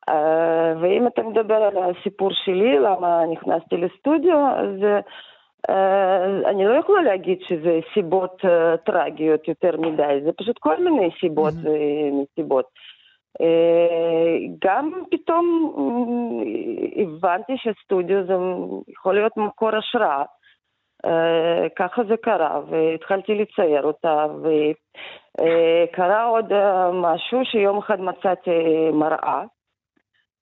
[0.09, 5.01] אה, ואם אתה מדבר על הסיפור שלי, למה נכנסתי לסטודיו, אז אה,
[6.47, 11.55] אני לא יכולה להגיד שזה סיבות uh, טרגיות יותר מדי, זה פשוט כל מיני סיבות
[11.63, 12.67] ומסיבות.
[13.43, 13.47] Uh,
[14.65, 18.35] גם פתאום uh, הבנתי שסטודיו זה
[18.89, 20.23] יכול להיות מקור השראה.
[21.07, 26.57] אה, ככה זה קרה, והתחלתי לצייר אותה, וקרה אה, עוד אה,
[26.93, 29.43] משהו שיום אחד מצאתי מראה.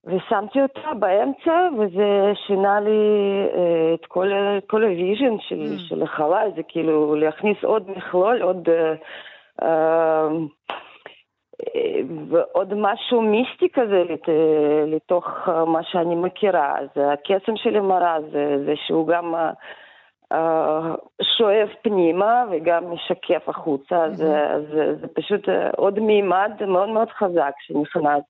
[0.07, 3.00] ושמתי אותה באמצע, וזה שינה לי
[3.53, 4.30] אה, את כל,
[4.66, 5.80] כל ה vision של, mm.
[5.88, 8.68] של החלל, זה כאילו להכניס עוד מכלול, עוד...
[8.68, 9.66] אה, אה,
[12.28, 14.28] ועוד משהו מיסטי כזה לת,
[14.86, 16.78] לתוך מה שאני מכירה.
[16.78, 19.34] אז הקסם של המראה זה, זה שהוא גם
[20.32, 20.36] uh,
[21.22, 24.14] שואב פנימה וגם משקף החוצה, mm-hmm.
[24.14, 28.22] זה, זה, זה פשוט עוד מימד מאוד מאוד חזק שנכנס.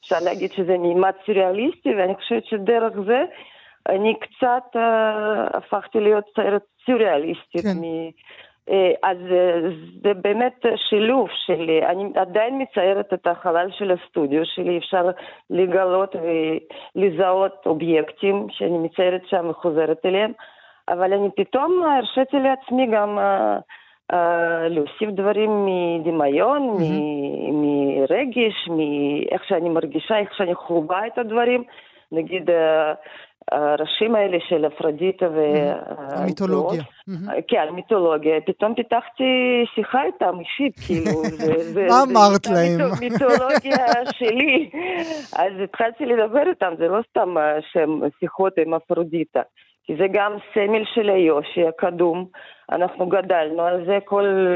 [0.00, 3.24] אפשר להגיד שזה מימד סוריאליסטי, ואני חושבת שדרך זה
[3.88, 7.62] אני קצת uh, הפכתי להיות ציירת סוריאליסטית.
[7.62, 7.78] כן.
[7.80, 8.08] מ...
[8.68, 8.72] Uh,
[9.02, 15.06] אז uh, זה באמת שילוב שלי, אני עדיין מציירת את החלל של הסטודיו שלי, אפשר
[15.50, 20.32] לגלות ולזהות אובייקטים שאני מציירת שם וחוזרת אליהם,
[20.88, 23.60] אבל אני פתאום הרשיתי לעצמי גם uh,
[24.70, 27.52] להוסיף דברים מדמיון, mm-hmm.
[27.52, 31.64] מרגש, מאיך שאני מרגישה, איך שאני חווה את הדברים.
[32.12, 32.50] נגיד,
[33.52, 35.40] הראשים האלה של אפרודיטה ו...
[35.98, 36.82] המיתולוגיה.
[37.48, 38.40] כן, מיתולוגיה.
[38.46, 41.22] פתאום פיתחתי שיחה איתם אישית, כאילו.
[41.88, 42.90] מה אמרת להם?
[43.00, 43.86] מיתולוגיה
[44.18, 44.70] שלי.
[45.32, 47.34] אז התחלתי לדבר איתם, זה לא סתם
[48.20, 49.40] שיחות עם אפרודיטה.
[49.88, 52.26] כי זה גם סמל של היושי הקדום.
[52.72, 54.46] אנחנו גדלנו על זה, כל,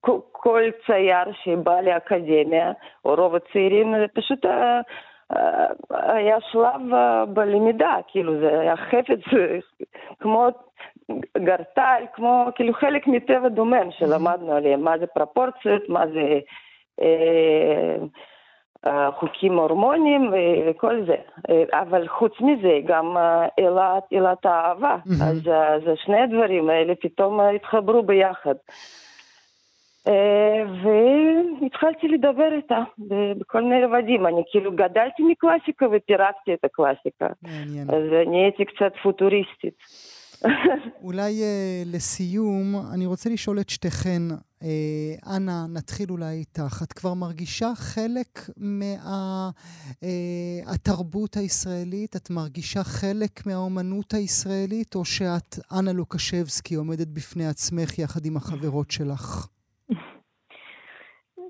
[0.00, 2.72] כל, כל צייר שבא לאקדמיה,
[3.04, 4.80] או רוב הצעירים, זה פשוט אה,
[5.36, 5.66] אה,
[6.14, 9.20] היה שלב אה, בלמידה, כאילו זה היה חפץ
[10.20, 10.48] כמו
[11.38, 16.38] גרטל, כמו כאילו חלק מטבע דומם שלמדנו עליהם, מה זה פרופורציות, מה זה...
[17.02, 17.96] אה,
[19.18, 20.32] חוקים הורמונים
[20.66, 21.16] וכל זה.
[21.72, 23.16] אבל חוץ מזה, גם
[23.58, 24.96] אלת, אלת האהבה.
[25.06, 25.24] Mm-hmm.
[25.24, 28.54] אז, אז שני הדברים האלה פתאום התחברו ביחד.
[31.62, 32.78] והתחלתי לדבר איתה
[33.38, 34.26] בכל מיני רבדים.
[34.26, 37.26] אני כאילו גדלתי מקלאסיקה ופירקתי את הקלאסיקה.
[37.42, 37.90] מעניין.
[37.90, 39.74] אז אני הייתי קצת פוטוריסטית.
[41.02, 41.44] אולי uh,
[41.94, 44.64] לסיום, אני רוצה לשאול את שתיכן, uh,
[45.36, 46.82] אנה, נתחיל אולי איתך.
[46.82, 48.38] את כבר מרגישה חלק
[50.66, 52.16] מהתרבות מה, uh, הישראלית?
[52.16, 58.90] את מרגישה חלק מהאומנות הישראלית, או שאת, אנה לוקשבסקי, עומדת בפני עצמך יחד עם החברות
[58.90, 59.46] שלך?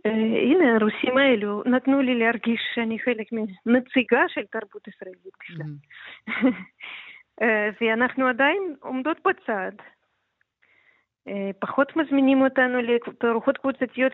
[0.05, 3.27] הנה, הרוסים האלו נתנו לי להרגיש שאני חלק
[3.67, 5.73] מנציגה של תרבות ישראלית בכלל.
[7.81, 9.73] ואנחנו עדיין עומדות בצד.
[11.59, 14.13] פחות מזמינים אותנו לתערוכות קבוצתיות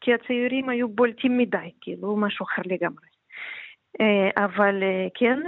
[0.00, 3.06] כי הצעירים היו בולטים מדי, כאילו משהו אחר לגמרי.
[4.36, 4.82] אבל
[5.14, 5.38] כן,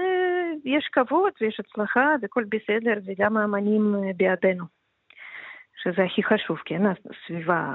[0.64, 4.64] יש כבוד ויש הצלחה והכל בסדר, וגם האמנים בעדנו,
[5.82, 7.74] שזה הכי חשוב, כן, הסביבה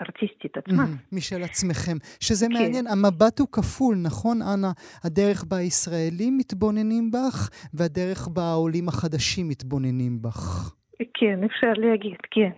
[0.00, 0.84] הארטיסטית עצמה.
[1.12, 1.96] משל עצמכם.
[2.20, 2.52] שזה כן.
[2.52, 4.72] מעניין, המבט הוא כפול, נכון, אנה?
[5.04, 10.74] הדרך בה הישראלים מתבוננים בך, והדרך בה העולים החדשים מתבוננים בך.
[11.14, 12.50] כן, אפשר להגיד, כן.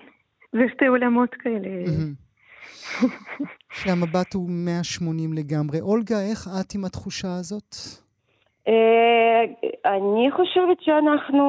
[0.53, 1.69] זה שתי עולמות כאלה.
[3.73, 5.81] שהמבט הוא 180 לגמרי.
[5.81, 7.77] אולגה, איך את עם התחושה הזאת?
[8.69, 9.45] אה,
[9.85, 11.45] אני חושבת שאנחנו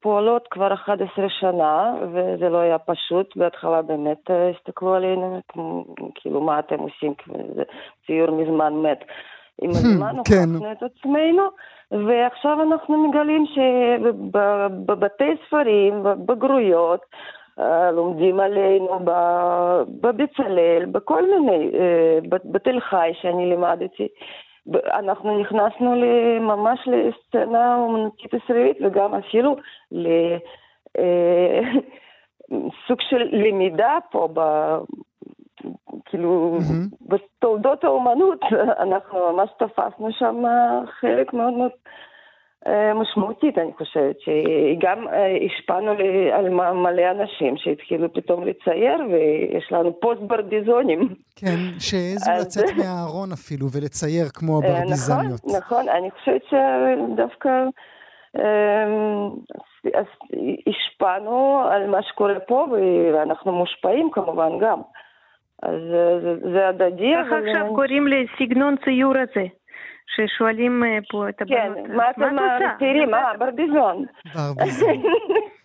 [0.00, 3.36] פועלות כבר 11 שנה, וזה לא היה פשוט.
[3.36, 5.40] בהתחלה באמת אה, הסתכלו עלינו,
[6.14, 7.14] כאילו, מה אתם עושים?
[7.54, 7.62] זה
[8.06, 9.04] ציור מזמן מת.
[9.62, 10.48] עם הזמן כן.
[10.54, 11.42] הוכחנו את עצמנו,
[11.90, 17.00] ועכשיו אנחנו מגלים שבבתי ספרים, בבגרויות,
[17.58, 18.98] אה, לומדים עלינו
[20.00, 21.70] בבצלאל, בכל מיני,
[22.44, 24.08] בתל חי שאני לימדתי.
[24.74, 25.94] אנחנו נכנסנו
[26.40, 29.56] ממש לסצנה אומנותית ישראלית וגם אפילו
[29.92, 30.18] לסוג
[33.00, 34.40] אה, של למידה פה, ב,
[36.04, 36.96] כאילו, mm-hmm.
[37.00, 38.40] בתולדות האומנות,
[38.84, 40.42] אנחנו ממש תפסנו שם
[41.00, 41.70] חלק מאוד מאוד
[42.94, 45.90] משמעותית, אני חושבת, שגם אה, השפענו
[46.32, 51.08] על מלא אנשים שהתחילו פתאום לצייר, ויש לנו פוסט ברביזונים.
[51.36, 55.40] כן, שהעזו לצאת מהארון אפילו ולצייר כמו אה, הברביזניות.
[55.44, 57.50] נכון, נכון, אני חושבת שדווקא
[60.66, 62.66] השפענו על מה שקורה פה,
[63.14, 64.80] ואנחנו מושפעים כמובן גם.
[65.62, 65.80] אז
[66.52, 67.14] זה הדדי.
[67.14, 69.46] איך עכשיו קוראים לסגנון ציור הזה?
[70.14, 73.14] ששואלים אה, פה את כן, הבנות, מה אתם צעירים?
[73.14, 74.04] אה, ברביזון.
[74.34, 75.02] ברביזון.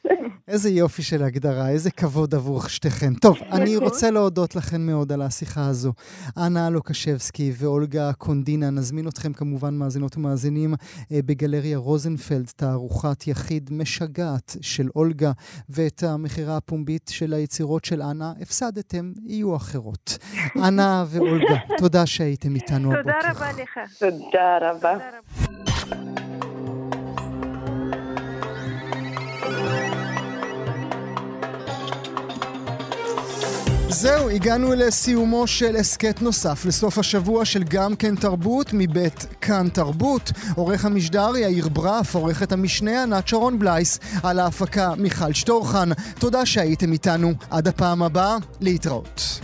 [0.47, 3.13] איזה יופי של הגדרה, איזה כבוד עבור שתיכן.
[3.13, 5.93] טוב, אני רוצה להודות לכן מאוד על השיחה הזו.
[6.37, 10.73] אנה לוקשבסקי ואולגה קונדינה, נזמין אתכם כמובן, מאזינות ומאזינים,
[11.11, 15.31] אה, בגלריה רוזנפלד, תערוכת יחיד משגעת של אולגה,
[15.69, 20.17] ואת המכירה הפומבית של היצירות של אנה, הפסדתם, יהיו אחרות.
[20.67, 23.01] אנה ואולגה, תודה שהייתם איתנו הבוקר.
[23.01, 23.79] תודה רבה לך.
[23.99, 24.97] תודה רבה.
[33.93, 40.31] זהו, הגענו לסיומו של הסכת נוסף לסוף השבוע של גם כן תרבות מבית כאן תרבות.
[40.55, 45.89] עורך המשדר יאיר ברף, עורכת המשנה ענת שרון בלייס, על ההפקה מיכל שטורחן.
[46.19, 47.33] תודה שהייתם איתנו.
[47.49, 49.39] עד הפעם הבאה, להתראות.